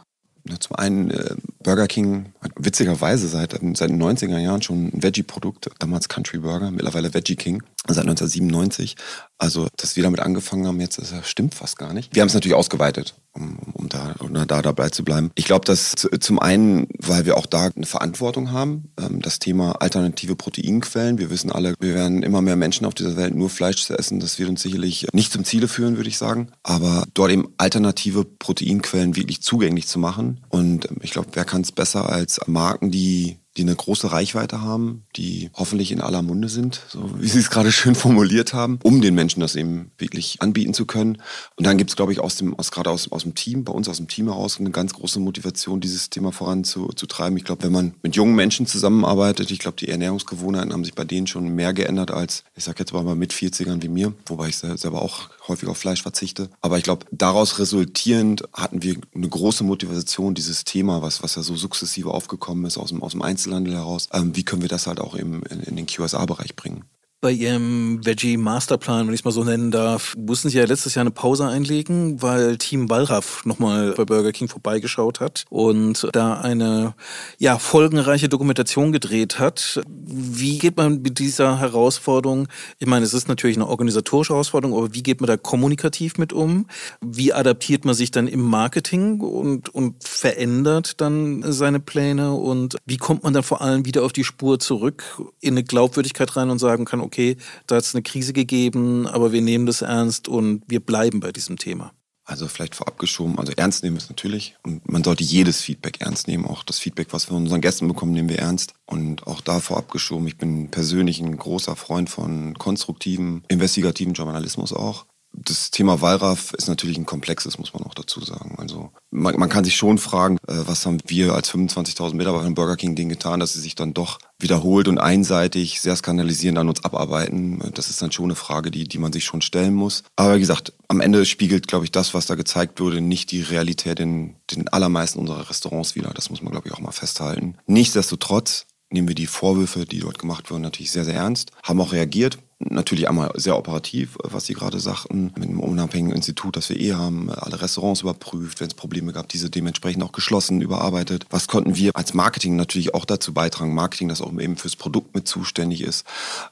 Zum 0.60 0.76
einen, 0.76 1.10
äh, 1.10 1.34
Burger 1.62 1.88
King 1.88 2.26
hat 2.40 2.52
witzigerweise 2.56 3.26
seit, 3.26 3.52
seit 3.52 3.90
den 3.90 4.00
90er 4.00 4.38
Jahren 4.38 4.62
schon 4.62 4.88
ein 4.88 5.02
Veggie-Produkt, 5.02 5.70
damals 5.80 6.08
Country 6.08 6.38
Burger, 6.38 6.70
mittlerweile 6.70 7.12
Veggie 7.12 7.36
King, 7.36 7.62
seit 7.88 8.04
1997. 8.04 8.96
Also, 9.38 9.68
dass 9.76 9.96
wir 9.96 10.02
damit 10.02 10.20
angefangen 10.20 10.66
haben, 10.66 10.80
jetzt 10.80 11.00
stimmt 11.24 11.54
fast 11.54 11.78
gar 11.78 11.92
nicht. 11.92 12.14
Wir 12.14 12.22
haben 12.22 12.28
es 12.28 12.34
natürlich 12.34 12.54
ausgeweitet, 12.54 13.14
um, 13.32 13.58
um, 13.74 13.88
da, 13.88 14.14
um 14.20 14.32
da 14.32 14.62
dabei 14.62 14.88
zu 14.88 15.04
bleiben. 15.04 15.30
Ich 15.34 15.44
glaube, 15.44 15.66
dass 15.66 15.94
zum 16.20 16.38
einen, 16.38 16.88
weil 16.98 17.26
wir 17.26 17.36
auch 17.36 17.44
da 17.44 17.70
eine 17.74 17.86
Verantwortung 17.86 18.52
haben, 18.52 18.92
ähm, 18.98 19.20
das 19.20 19.38
Thema 19.38 19.72
alternative 19.82 20.36
Proteinquellen. 20.36 21.18
Wir 21.18 21.28
wissen 21.28 21.52
alle, 21.52 21.74
wir 21.80 21.94
werden 21.94 22.22
immer 22.22 22.40
mehr 22.40 22.56
Menschen 22.56 22.86
auf 22.86 22.94
dieser 22.94 23.16
Welt 23.16 23.34
nur 23.34 23.50
Fleisch 23.50 23.84
zu 23.84 23.98
essen. 23.98 24.20
Das 24.20 24.38
wird 24.38 24.48
uns 24.48 24.62
sicherlich 24.62 25.06
nicht 25.12 25.32
zum 25.32 25.44
Ziele 25.44 25.68
führen, 25.68 25.96
würde 25.96 26.08
ich 26.08 26.18
sagen. 26.18 26.48
Aber 26.62 27.04
dort 27.12 27.30
eben 27.30 27.48
alternative 27.58 28.24
Proteinquellen 28.24 29.16
wirklich 29.16 29.42
zugänglich 29.42 29.86
zu 29.86 29.98
machen. 29.98 30.40
Und 30.48 30.90
ähm, 30.90 30.96
ich 31.02 31.10
glaube, 31.10 31.28
wer 31.32 31.44
kann 31.44 31.60
es 31.60 31.72
besser 31.72 32.08
als 32.08 32.40
Marken, 32.46 32.90
die 32.90 33.36
die 33.56 33.62
eine 33.62 33.74
große 33.74 34.12
Reichweite 34.12 34.60
haben, 34.60 35.04
die 35.16 35.50
hoffentlich 35.54 35.92
in 35.92 36.00
aller 36.00 36.22
Munde 36.22 36.48
sind, 36.48 36.82
so 36.88 37.10
wie 37.18 37.28
Sie 37.28 37.38
es 37.38 37.50
gerade 37.50 37.72
schön 37.72 37.94
formuliert 37.94 38.52
haben, 38.52 38.78
um 38.82 39.00
den 39.00 39.14
Menschen 39.14 39.40
das 39.40 39.56
eben 39.56 39.90
wirklich 39.98 40.40
anbieten 40.40 40.74
zu 40.74 40.86
können. 40.86 41.22
Und 41.56 41.66
dann 41.66 41.78
gibt 41.78 41.90
es, 41.90 41.96
glaube 41.96 42.12
ich, 42.12 42.20
aus 42.20 42.36
dem, 42.36 42.58
aus, 42.58 42.70
gerade 42.70 42.90
aus, 42.90 43.10
aus 43.10 43.22
dem 43.22 43.34
Team, 43.34 43.64
bei 43.64 43.72
uns 43.72 43.88
aus 43.88 43.96
dem 43.96 44.08
Team 44.08 44.26
heraus, 44.26 44.58
eine 44.60 44.70
ganz 44.70 44.92
große 44.94 45.20
Motivation, 45.20 45.80
dieses 45.80 46.10
Thema 46.10 46.32
voranzutreiben. 46.32 47.36
Ich 47.36 47.44
glaube, 47.44 47.64
wenn 47.64 47.72
man 47.72 47.94
mit 48.02 48.16
jungen 48.16 48.34
Menschen 48.34 48.66
zusammenarbeitet, 48.66 49.50
ich 49.50 49.58
glaube, 49.58 49.76
die 49.78 49.88
Ernährungsgewohnheiten 49.88 50.72
haben 50.72 50.84
sich 50.84 50.94
bei 50.94 51.04
denen 51.04 51.26
schon 51.26 51.48
mehr 51.54 51.72
geändert 51.72 52.10
als, 52.10 52.44
ich 52.54 52.64
sage 52.64 52.80
jetzt 52.80 52.92
mal, 52.92 53.14
mit 53.14 53.32
40ern 53.32 53.82
wie 53.82 53.88
mir, 53.88 54.12
wobei 54.26 54.48
ich 54.48 54.56
selber 54.56 55.02
auch 55.02 55.30
häufig 55.48 55.68
auf 55.68 55.78
Fleisch 55.78 56.02
verzichte. 56.02 56.50
Aber 56.60 56.78
ich 56.78 56.84
glaube, 56.84 57.06
daraus 57.10 57.58
resultierend 57.58 58.44
hatten 58.52 58.82
wir 58.82 58.96
eine 59.14 59.28
große 59.28 59.64
Motivation, 59.64 60.34
dieses 60.34 60.64
Thema, 60.64 61.02
was, 61.02 61.22
was 61.22 61.36
ja 61.36 61.42
so 61.42 61.56
sukzessive 61.56 62.10
aufgekommen 62.10 62.64
ist 62.64 62.78
aus 62.78 62.88
dem, 62.88 63.02
aus 63.02 63.12
dem 63.12 63.22
Einzelhandel 63.46 63.74
heraus, 63.74 64.08
ähm, 64.12 64.34
wie 64.34 64.44
können 64.44 64.62
wir 64.62 64.68
das 64.68 64.86
halt 64.86 65.00
auch 65.00 65.14
im, 65.14 65.42
in, 65.44 65.60
in 65.60 65.76
den 65.76 65.86
QSA-Bereich 65.86 66.56
bringen 66.56 66.84
bei 67.26 67.32
Ihrem 67.32 68.06
Veggie 68.06 68.36
Masterplan, 68.36 69.08
wenn 69.08 69.12
ich 69.12 69.22
es 69.22 69.24
mal 69.24 69.32
so 69.32 69.42
nennen 69.42 69.72
darf, 69.72 70.14
mussten 70.16 70.48
Sie 70.48 70.58
ja 70.58 70.64
letztes 70.64 70.94
Jahr 70.94 71.00
eine 71.00 71.10
Pause 71.10 71.48
einlegen, 71.48 72.22
weil 72.22 72.56
Team 72.56 72.88
Wallraff 72.88 73.44
nochmal 73.44 73.94
bei 73.96 74.04
Burger 74.04 74.30
King 74.30 74.46
vorbeigeschaut 74.46 75.18
hat 75.18 75.44
und 75.50 76.06
da 76.12 76.34
eine 76.34 76.94
ja, 77.38 77.58
folgenreiche 77.58 78.28
Dokumentation 78.28 78.92
gedreht 78.92 79.40
hat. 79.40 79.80
Wie 79.88 80.58
geht 80.58 80.76
man 80.76 81.02
mit 81.02 81.18
dieser 81.18 81.58
Herausforderung? 81.58 82.46
Ich 82.78 82.86
meine, 82.86 83.04
es 83.04 83.12
ist 83.12 83.26
natürlich 83.26 83.56
eine 83.56 83.66
organisatorische 83.66 84.34
Herausforderung, 84.34 84.78
aber 84.78 84.94
wie 84.94 85.02
geht 85.02 85.20
man 85.20 85.26
da 85.26 85.36
kommunikativ 85.36 86.18
mit 86.18 86.32
um? 86.32 86.68
Wie 87.00 87.32
adaptiert 87.32 87.84
man 87.84 87.96
sich 87.96 88.12
dann 88.12 88.28
im 88.28 88.42
Marketing 88.42 89.20
und, 89.20 89.74
und 89.74 89.96
verändert 90.04 91.00
dann 91.00 91.42
seine 91.52 91.80
Pläne? 91.80 92.34
Und 92.34 92.76
wie 92.86 92.98
kommt 92.98 93.24
man 93.24 93.34
dann 93.34 93.42
vor 93.42 93.62
allem 93.62 93.84
wieder 93.84 94.04
auf 94.04 94.12
die 94.12 94.22
Spur 94.22 94.60
zurück, 94.60 95.02
in 95.40 95.54
eine 95.54 95.64
Glaubwürdigkeit 95.64 96.36
rein 96.36 96.50
und 96.50 96.60
sagen 96.60 96.84
kann, 96.84 97.00
okay, 97.00 97.15
okay, 97.16 97.36
da 97.66 97.76
hat 97.76 97.84
es 97.84 97.94
eine 97.94 98.02
Krise 98.02 98.32
gegeben, 98.32 99.06
aber 99.06 99.32
wir 99.32 99.40
nehmen 99.40 99.64
das 99.64 99.80
ernst 99.80 100.28
und 100.28 100.62
wir 100.66 100.80
bleiben 100.80 101.20
bei 101.20 101.32
diesem 101.32 101.56
Thema? 101.56 101.92
Also 102.28 102.48
vielleicht 102.48 102.74
vorab 102.74 102.98
geschoben, 102.98 103.38
also 103.38 103.52
ernst 103.56 103.84
nehmen 103.84 103.96
ist 103.96 104.10
natürlich 104.10 104.56
und 104.64 104.88
man 104.90 105.04
sollte 105.04 105.22
jedes 105.22 105.60
Feedback 105.60 106.00
ernst 106.00 106.26
nehmen. 106.26 106.44
Auch 106.44 106.64
das 106.64 106.80
Feedback, 106.80 107.08
was 107.12 107.26
wir 107.28 107.34
von 107.34 107.44
unseren 107.44 107.60
Gästen 107.60 107.86
bekommen, 107.86 108.12
nehmen 108.12 108.28
wir 108.28 108.40
ernst. 108.40 108.74
Und 108.84 109.28
auch 109.28 109.40
da 109.40 109.60
vorab 109.60 109.92
geschoben, 109.92 110.26
ich 110.26 110.36
bin 110.36 110.68
persönlich 110.68 111.20
ein 111.20 111.36
großer 111.36 111.76
Freund 111.76 112.10
von 112.10 112.58
konstruktivem, 112.58 113.44
investigativen 113.48 114.14
Journalismus 114.14 114.72
auch 114.72 115.06
das 115.36 115.70
Thema 115.70 116.00
Wallraff 116.00 116.52
ist 116.54 116.68
natürlich 116.68 116.98
ein 116.98 117.06
komplexes, 117.06 117.58
muss 117.58 117.74
man 117.74 117.82
auch 117.84 117.94
dazu 117.94 118.20
sagen. 118.24 118.56
Also 118.58 118.90
man, 119.10 119.38
man 119.38 119.48
kann 119.48 119.64
sich 119.64 119.76
schon 119.76 119.98
fragen, 119.98 120.38
äh, 120.48 120.54
was 120.66 120.86
haben 120.86 120.98
wir 121.06 121.34
als 121.34 121.52
25.000 121.52 122.14
Mitarbeiter 122.14 122.44
von 122.44 122.54
Burger 122.54 122.76
King 122.76 122.94
Ding 122.94 123.08
getan, 123.08 123.40
dass 123.40 123.52
sie 123.52 123.60
sich 123.60 123.74
dann 123.74 123.94
doch 123.94 124.18
wiederholt 124.38 124.88
und 124.88 124.98
einseitig 124.98 125.80
sehr 125.80 125.96
skandalisierend 125.96 126.58
an 126.58 126.68
uns 126.68 126.84
abarbeiten. 126.84 127.60
Das 127.74 127.90
ist 127.90 128.02
dann 128.02 128.12
schon 128.12 128.26
eine 128.26 128.34
Frage, 128.34 128.70
die, 128.70 128.84
die 128.84 128.98
man 128.98 129.12
sich 129.12 129.24
schon 129.24 129.42
stellen 129.42 129.74
muss. 129.74 130.02
Aber 130.16 130.36
wie 130.36 130.40
gesagt, 130.40 130.72
am 130.88 131.00
Ende 131.00 131.24
spiegelt, 131.26 131.68
glaube 131.68 131.84
ich, 131.84 131.92
das, 131.92 132.14
was 132.14 132.26
da 132.26 132.34
gezeigt 132.34 132.80
wurde, 132.80 133.00
nicht 133.00 133.30
die 133.30 133.42
Realität 133.42 134.00
in 134.00 134.36
den 134.50 134.68
allermeisten 134.68 135.18
unserer 135.18 135.48
Restaurants 135.48 135.94
wieder. 135.94 136.10
Das 136.14 136.30
muss 136.30 136.42
man, 136.42 136.52
glaube 136.52 136.68
ich, 136.68 136.74
auch 136.74 136.80
mal 136.80 136.92
festhalten. 136.92 137.56
Nichtsdestotrotz 137.66 138.66
nehmen 138.90 139.08
wir 139.08 139.14
die 139.14 139.26
Vorwürfe, 139.26 139.84
die 139.84 140.00
dort 140.00 140.18
gemacht 140.18 140.50
wurden, 140.50 140.62
natürlich 140.62 140.92
sehr, 140.92 141.04
sehr 141.04 141.14
ernst, 141.14 141.50
haben 141.62 141.80
auch 141.80 141.92
reagiert, 141.92 142.38
Natürlich 142.58 143.06
einmal 143.06 143.32
sehr 143.34 143.58
operativ, 143.58 144.16
was 144.22 144.46
Sie 144.46 144.54
gerade 144.54 144.80
sagten, 144.80 145.30
mit 145.36 145.44
einem 145.44 145.60
unabhängigen 145.60 146.16
Institut, 146.16 146.56
das 146.56 146.70
wir 146.70 146.80
eh 146.80 146.94
haben, 146.94 147.28
alle 147.30 147.60
Restaurants 147.60 148.00
überprüft, 148.00 148.60
wenn 148.60 148.68
es 148.68 148.74
Probleme 148.74 149.12
gab, 149.12 149.28
diese 149.28 149.50
dementsprechend 149.50 150.02
auch 150.02 150.12
geschlossen, 150.12 150.62
überarbeitet. 150.62 151.26
Was 151.28 151.48
konnten 151.48 151.76
wir 151.76 151.94
als 151.94 152.14
Marketing 152.14 152.56
natürlich 152.56 152.94
auch 152.94 153.04
dazu 153.04 153.34
beitragen? 153.34 153.74
Marketing, 153.74 154.08
das 154.08 154.22
auch 154.22 154.32
eben 154.38 154.56
fürs 154.56 154.74
Produkt 154.74 155.14
mit 155.14 155.28
zuständig 155.28 155.82
ist. 155.82 156.06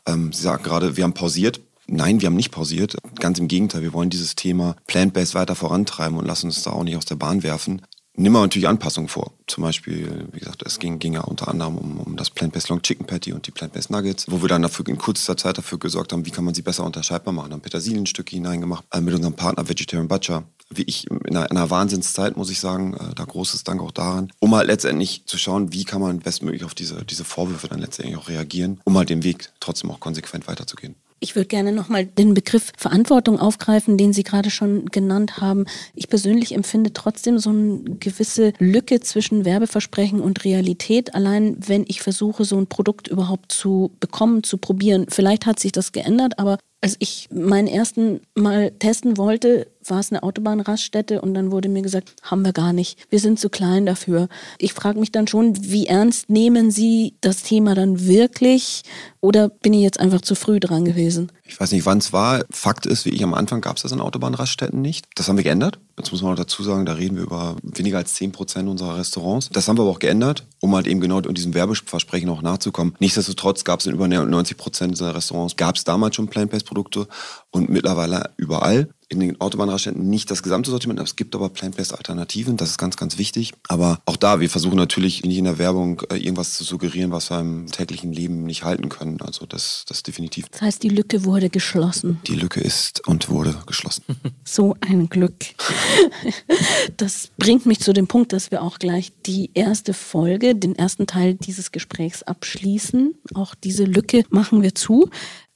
Ähm, 0.05 0.31
Sie 0.31 0.43
sagen 0.43 0.63
gerade, 0.63 0.99
wir 0.99 1.05
haben 1.05 1.15
pausiert. 1.15 1.61
Nein, 1.87 2.21
wir 2.21 2.27
haben 2.27 2.37
nicht 2.37 2.51
pausiert. 2.51 2.97
Ganz 3.19 3.39
im 3.39 3.49
Gegenteil, 3.49 3.81
wir 3.81 3.95
wollen 3.95 4.11
dieses 4.11 4.35
Thema 4.35 4.77
Plant-Based 4.87 5.35
weiter 5.35 5.55
vorantreiben 5.55 6.19
und 6.19 6.27
lassen 6.27 6.47
uns 6.47 6.63
da 6.63 6.73
auch 6.73 6.85
nicht 6.85 6.97
aus 6.97 7.07
der 7.07 7.17
Bahn 7.17 7.43
werfen 7.43 7.81
nehmen 8.17 8.35
wir 8.35 8.41
natürlich 8.41 8.69
Anpassungen 8.69 9.09
vor. 9.09 9.33
Zum 9.47 9.63
Beispiel, 9.63 10.29
wie 10.33 10.39
gesagt, 10.39 10.63
es 10.65 10.79
ging, 10.79 10.99
ging 10.99 11.15
ja 11.15 11.23
unter 11.23 11.49
anderem 11.49 11.77
um, 11.77 12.01
um 12.01 12.17
das 12.17 12.31
Plant-Based 12.31 12.69
Long 12.69 12.83
Chicken 12.83 13.07
Patty 13.07 13.33
und 13.33 13.47
die 13.47 13.51
Plant-Based 13.51 13.91
Nuggets, 13.91 14.27
wo 14.29 14.41
wir 14.41 14.49
dann 14.49 14.63
dafür 14.63 14.87
in 14.89 14.99
kurzer 14.99 15.37
Zeit 15.37 15.59
dafür 15.59 15.79
gesorgt 15.79 16.13
haben, 16.13 16.27
wie 16.27 16.31
kann 16.31 16.45
man 16.45 16.55
sie 16.55 16.63
besser 16.63 16.85
unterscheidbar 16.85 17.35
machen. 17.35 17.51
Dann 17.51 17.61
Petersilienstücke 17.61 18.37
hineingemacht, 18.37 18.85
äh, 18.93 19.01
mit 19.01 19.15
unserem 19.15 19.35
Partner 19.35 19.69
Vegetarian 19.69 20.09
Butcher. 20.09 20.45
Wie 20.71 20.83
ich 20.83 21.11
in 21.11 21.37
einer, 21.37 21.51
in 21.51 21.57
einer 21.57 21.71
Wahnsinnszeit, 21.71 22.37
muss 22.37 22.51
ich 22.51 22.59
sagen, 22.59 22.95
äh, 22.95 23.15
da 23.15 23.25
großes 23.25 23.65
Dank 23.65 23.83
auch 23.83 23.93
daran, 23.93 24.33
um 24.39 24.55
halt 24.55 24.67
letztendlich 24.67 25.25
zu 25.27 25.37
schauen, 25.37 25.73
wie 25.73 25.85
kann 25.85 26.01
man 26.01 26.21
bestmöglich 26.21 26.65
auf 26.65 26.75
diese, 26.75 27.05
diese 27.05 27.25
Vorwürfe 27.25 27.69
dann 27.69 27.81
letztendlich 27.81 28.17
auch 28.17 28.29
reagieren, 28.29 28.81
um 28.85 28.97
halt 28.97 29.11
den 29.11 29.25
Weg 29.25 29.51
trotzdem 29.61 29.91
auch 29.91 30.01
konsequent 30.01 30.47
weiterzugehen. 30.47 30.95
Ich 31.21 31.37
würde 31.37 31.49
gerne 31.49 31.73
nochmal 31.73 32.05
den 32.05 32.35
Begriff 32.35 32.73
Verantwortung 32.77 33.39
aufgreifen, 33.39 33.97
den 33.97 34.13
Sie 34.13 34.25
gerade 34.25 34.51
schon 34.51 34.87
genannt 34.87 35.39
haben. 35.39 35.65
Ich 35.95 36.09
persönlich 36.09 36.55
empfinde 36.55 36.93
trotzdem 36.93 37.39
so 37.39 37.51
eine 37.51 37.81
gewisse 37.99 38.53
Lücke 38.59 39.01
zwischen 39.01 39.45
Werbeversprechen 39.45 40.21
und 40.21 40.45
Realität. 40.45 41.15
Allein 41.15 41.57
wenn 41.67 41.85
ich 41.89 42.03
versuche, 42.03 42.45
so 42.45 42.59
ein 42.59 42.67
Produkt 42.67 43.09
überhaupt 43.09 43.53
zu 43.53 43.93
bekommen, 44.01 44.43
zu 44.43 44.59
probieren. 44.59 45.07
Vielleicht 45.09 45.47
hat 45.47 45.59
sich 45.59 45.73
das 45.73 45.93
geändert, 45.93 46.39
aber 46.39 46.59
als 46.85 46.97
ich 46.99 47.29
meinen 47.33 47.67
ersten 47.67 48.21
Mal 48.35 48.71
testen 48.73 49.17
wollte, 49.17 49.69
war 49.89 50.01
es 50.01 50.13
eine 50.13 50.23
Autobahnraststätte 50.23 51.23
und 51.23 51.33
dann 51.33 51.51
wurde 51.51 51.71
mir 51.71 51.81
gesagt, 51.81 52.15
haben 52.23 52.45
wir 52.45 52.53
gar 52.53 52.75
nicht. 52.75 52.99
Wir 53.09 53.21
sind 53.21 53.41
zu 53.41 53.49
klein 53.49 53.87
dafür. 53.87 54.29
Ich 54.59 54.75
frage 54.75 55.01
mich 55.01 55.11
dann 55.11 55.27
schon, 55.27 55.55
wie 55.63 55.87
ernst 55.87 56.29
nehmen 56.29 56.71
Sie 56.71 57.15
das 57.23 57.43
Thema 57.43 57.75
dann 57.75 58.07
wirklich 58.07 58.83
oder 59.23 59.49
bin 59.49 59.73
ich 59.73 59.81
jetzt 59.81 59.99
einfach 59.99 60.21
zu 60.21 60.35
früh 60.35 60.61
dran 60.61 60.85
gewesen? 60.85 61.04
Ich 61.45 61.59
weiß 61.59 61.73
nicht, 61.73 61.87
wann 61.87 61.99
es 61.99 62.13
war. 62.13 62.45
Fakt 62.51 62.87
ist, 62.87 63.05
wie 63.05 63.11
ich 63.11 63.23
am 63.23 63.35
Anfang 63.35 63.61
gab 63.61 63.77
es 63.77 63.83
das 63.83 63.93
in 63.93 64.01
Autobahnraststätten 64.01 64.81
nicht. 64.81 65.07
Das 65.15 65.29
haben 65.29 65.37
wir 65.37 65.45
geändert. 65.45 65.79
Jetzt 65.97 66.11
muss 66.11 66.23
man 66.23 66.33
auch 66.33 66.37
dazu 66.37 66.63
sagen, 66.63 66.87
da 66.87 66.95
reden 66.95 67.17
wir 67.17 67.23
über 67.23 67.57
weniger 67.63 67.99
als 67.99 68.15
10 68.15 68.33
Prozent 68.33 68.69
unserer 68.69 68.99
Restaurants. 68.99 69.49
Das 69.51 69.69
haben 69.69 69.79
wir 69.79 69.83
aber 69.83 69.91
auch 69.91 69.99
geändert, 69.99 70.45
um 70.61 70.75
halt 70.75 70.87
eben 70.87 71.01
genau 71.01 71.21
diesem 71.21 71.55
Werbeversprechen 71.55 72.29
auch 72.29 72.43
nachzukommen. 72.43 72.95
Nichtsdestotrotz 72.99 73.65
gab 73.65 73.81
es 73.81 73.87
in 73.87 73.95
über 73.95 74.09
90 74.09 74.57
Prozent 74.57 74.91
unserer 74.93 75.15
Restaurants, 75.15 75.57
gab 75.57 75.77
es 75.77 75.85
damals 75.85 76.17
schon 76.17 76.29
Plant-Based-Produkte 76.29 77.07
und 77.51 77.69
mittlerweile 77.69 78.31
überall 78.37 78.89
in 79.09 79.21
den 79.21 79.41
Autobahnraststätten 79.41 80.09
nicht 80.09 80.31
das 80.31 80.43
gesamte 80.43 80.71
Sortiment, 80.71 81.01
es 81.01 81.17
gibt 81.17 81.35
aber 81.35 81.49
Plant-Based 81.49 81.95
Alternativen, 81.95 82.57
das 82.57 82.71
ist 82.71 82.79
ganz, 82.79 82.97
ganz 82.97 83.19
wichtig. 83.19 83.53
Aber 83.69 84.01
auch 84.07 84.17
da, 84.17 84.41
wir 84.41 84.51
versuchen 84.51 84.77
natürlich 84.77 85.25
nicht 85.25 85.39
in 85.39 85.45
der 85.45 85.59
Werbung 85.59 86.03
äh, 86.11 86.17
irgendwas 86.17 86.55
zu 86.55 86.65
suggerieren, 86.65 87.11
was 87.11 87.31
wir 87.31 87.41
im 87.41 87.67
täglichen 87.71 88.13
Leben 88.13 88.45
nicht 88.45 88.65
halten 88.65 88.89
können. 88.89 89.21
Also 89.21 89.47
das, 89.47 89.85
das 89.89 90.03
definitiv. 90.03 90.49
Das 90.51 90.63
heißt, 90.63 90.83
die 90.83 90.89
Lücke 90.89 91.25
wurde 91.25 91.51
geschlossen. 91.51 92.21
Die 92.27 92.35
Lücke 92.35 92.61
ist 92.61 93.07
und 93.07 93.29
wurde 93.29 93.57
geschlossen. 93.67 94.05
So 94.47 94.77
ein 94.81 95.09
Glück. 95.09 95.47
Das 96.97 97.31
bringt 97.39 97.67
mich 97.67 97.81
zu 97.81 97.93
dem 97.93 98.07
Punkt, 98.07 98.33
dass 98.33 98.51
wir 98.51 98.63
auch 98.63 98.79
gleich 98.79 99.13
die 99.27 99.51
erste 99.55 99.95
Folge, 99.95 100.55
den 100.55 100.77
ersten 100.77 101.07
Teil 101.07 101.35
dieses 101.35 101.73
Gesprächs 101.73 102.23
abschließen. 102.23 103.15
Auch 103.35 103.55
diese 103.55 103.85
Lücke 103.85 104.25
machen 104.31 104.63
wir 104.63 104.75
zu. 104.75 105.09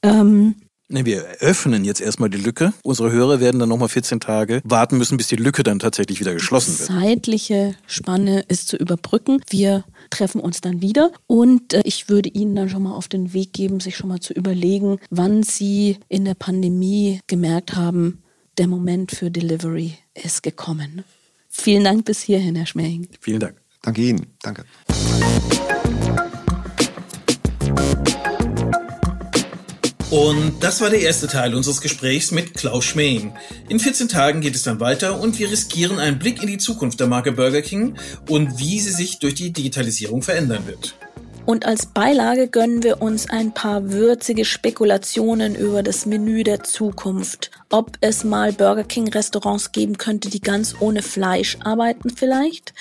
Ähm, 0.03 0.55
Nee, 0.91 1.05
wir 1.05 1.23
öffnen 1.41 1.85
jetzt 1.85 2.01
erstmal 2.01 2.31
die 2.31 2.39
Lücke. 2.39 2.73
Unsere 2.83 3.13
Hörer 3.13 3.41
werden 3.41 3.61
dann 3.61 3.69
nochmal 3.69 3.91
14 3.91 4.21
Tage 4.21 4.63
warten 4.65 4.97
müssen, 4.97 5.19
bis 5.19 5.27
die 5.27 5.37
Lücke 5.37 5.63
dann 5.63 5.79
tatsächlich 5.79 6.19
wieder 6.19 6.33
geschlossen 6.33 6.79
wird. 6.79 6.89
Die 6.89 6.93
zeitliche 6.95 7.75
Spanne 7.87 8.41
ist 8.49 8.69
zu 8.69 8.79
überbrücken. 8.79 9.43
Wir 9.51 9.85
treffen 10.09 10.41
uns 10.41 10.63
dann 10.63 10.81
wieder 10.81 11.13
und 11.27 11.75
äh, 11.75 11.83
ich 11.85 12.09
würde 12.09 12.31
Ihnen 12.31 12.57
dann 12.57 12.71
schon 12.71 12.85
mal 12.85 12.95
auf 12.95 13.07
den 13.07 13.35
Weg 13.35 13.53
geben, 13.53 13.81
sich 13.81 13.99
schon 13.99 14.09
mal 14.09 14.21
zu 14.21 14.33
überlegen, 14.33 14.99
wann 15.11 15.43
Sie 15.43 15.99
in 16.09 16.25
der 16.25 16.33
Pandemie 16.33 17.21
gemerkt 17.27 17.77
haben, 17.77 18.23
der 18.59 18.67
Moment 18.67 19.13
für 19.13 19.31
Delivery 19.31 19.95
ist 20.15 20.43
gekommen. 20.43 21.05
Vielen 21.49 21.85
Dank 21.85 22.05
bis 22.05 22.21
hierhin, 22.21 22.57
Herr 22.57 22.67
Schmähing. 22.67 23.09
Vielen 23.21 23.41
Dank. 23.41 23.57
Danke 23.83 24.03
Ihnen. 24.03 24.27
Danke. 24.43 24.65
Und 30.11 30.55
das 30.61 30.81
war 30.81 30.89
der 30.89 31.01
erste 31.01 31.27
Teil 31.27 31.55
unseres 31.55 31.83
Gesprächs 31.83 32.31
mit 32.31 32.55
Klaus 32.55 32.87
Schmeing. 32.87 33.35
In 33.69 33.79
14 33.79 34.09
Tagen 34.09 34.41
geht 34.41 34.55
es 34.55 34.63
dann 34.63 34.81
weiter 34.81 35.21
und 35.21 35.39
wir 35.39 35.51
riskieren 35.51 35.99
einen 35.99 36.19
Blick 36.19 36.43
in 36.43 36.49
die 36.49 36.57
Zukunft 36.57 36.99
der 36.99 37.09
Marke 37.09 37.33
Burger 37.33 37.61
King 37.61 37.97
und 38.29 38.59
wie 38.59 38.81
sie 38.81 38.91
sich 38.91 39.19
durch 39.19 39.35
die 39.35 39.53
Digitalisierung 39.53 40.23
verändern 40.23 40.67
wird. 40.67 40.95
Und 41.45 41.67
als 41.67 41.87
Beilage 41.87 42.49
gönnen 42.49 42.83
wir 42.83 43.03
uns 43.03 43.29
ein 43.29 43.53
paar 43.53 43.91
würzige 43.91 44.45
Spekulationen 44.45 45.55
über 45.55 45.83
das 45.83 46.07
Menü 46.07 46.43
der 46.43 46.63
Zukunft. 46.63 47.51
Ob 47.71 47.99
es 48.01 48.25
mal 48.25 48.55
Burger 48.55 48.85
King 48.85 49.09
Restaurants 49.09 49.73
geben 49.73 49.99
könnte, 49.99 50.31
die 50.31 50.41
ganz 50.41 50.77
ohne 50.81 51.03
Fleisch 51.03 51.59
arbeiten 51.63 52.09
vielleicht? 52.09 52.73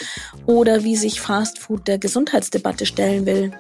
Oder 0.46 0.86
wie 0.86 0.96
sich 0.96 1.20
Fast 1.20 1.60
Food 1.60 1.90
der 1.90 1.98
Gesundheitsdebatte 1.98 2.86
stellen 2.86 3.26
will. 3.26 3.52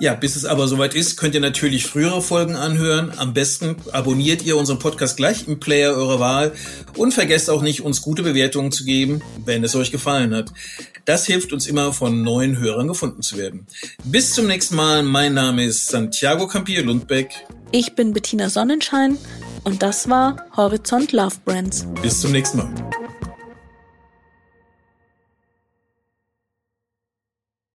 Ja, 0.00 0.14
bis 0.14 0.34
es 0.34 0.44
aber 0.44 0.66
soweit 0.66 0.94
ist, 0.94 1.16
könnt 1.16 1.36
ihr 1.36 1.40
natürlich 1.40 1.86
frühere 1.86 2.20
Folgen 2.20 2.56
anhören. 2.56 3.12
Am 3.16 3.32
besten 3.32 3.76
abonniert 3.92 4.42
ihr 4.42 4.56
unseren 4.56 4.80
Podcast 4.80 5.16
gleich 5.16 5.46
im 5.46 5.60
Player 5.60 5.92
eurer 5.92 6.18
Wahl 6.18 6.52
und 6.96 7.14
vergesst 7.14 7.48
auch 7.48 7.62
nicht, 7.62 7.82
uns 7.82 8.02
gute 8.02 8.24
Bewertungen 8.24 8.72
zu 8.72 8.84
geben, 8.84 9.22
wenn 9.44 9.62
es 9.62 9.76
euch 9.76 9.92
gefallen 9.92 10.34
hat. 10.34 10.52
Das 11.04 11.26
hilft 11.26 11.52
uns 11.52 11.68
immer, 11.68 11.92
von 11.92 12.22
neuen 12.22 12.58
Hörern 12.58 12.88
gefunden 12.88 13.22
zu 13.22 13.36
werden. 13.36 13.68
Bis 14.02 14.34
zum 14.34 14.48
nächsten 14.48 14.74
Mal. 14.74 15.04
Mein 15.04 15.34
Name 15.34 15.64
ist 15.64 15.86
Santiago 15.86 16.48
Campier 16.48 16.82
Lundbeck. 16.82 17.30
Ich 17.70 17.94
bin 17.94 18.12
Bettina 18.12 18.50
Sonnenschein 18.50 19.16
und 19.64 19.82
das 19.82 20.08
war 20.08 20.36
Horizont 20.56 21.12
Love 21.12 21.36
Brands. 21.44 21.86
Bis 22.02 22.20
zum 22.20 22.32
nächsten 22.32 22.58
Mal. 22.58 22.68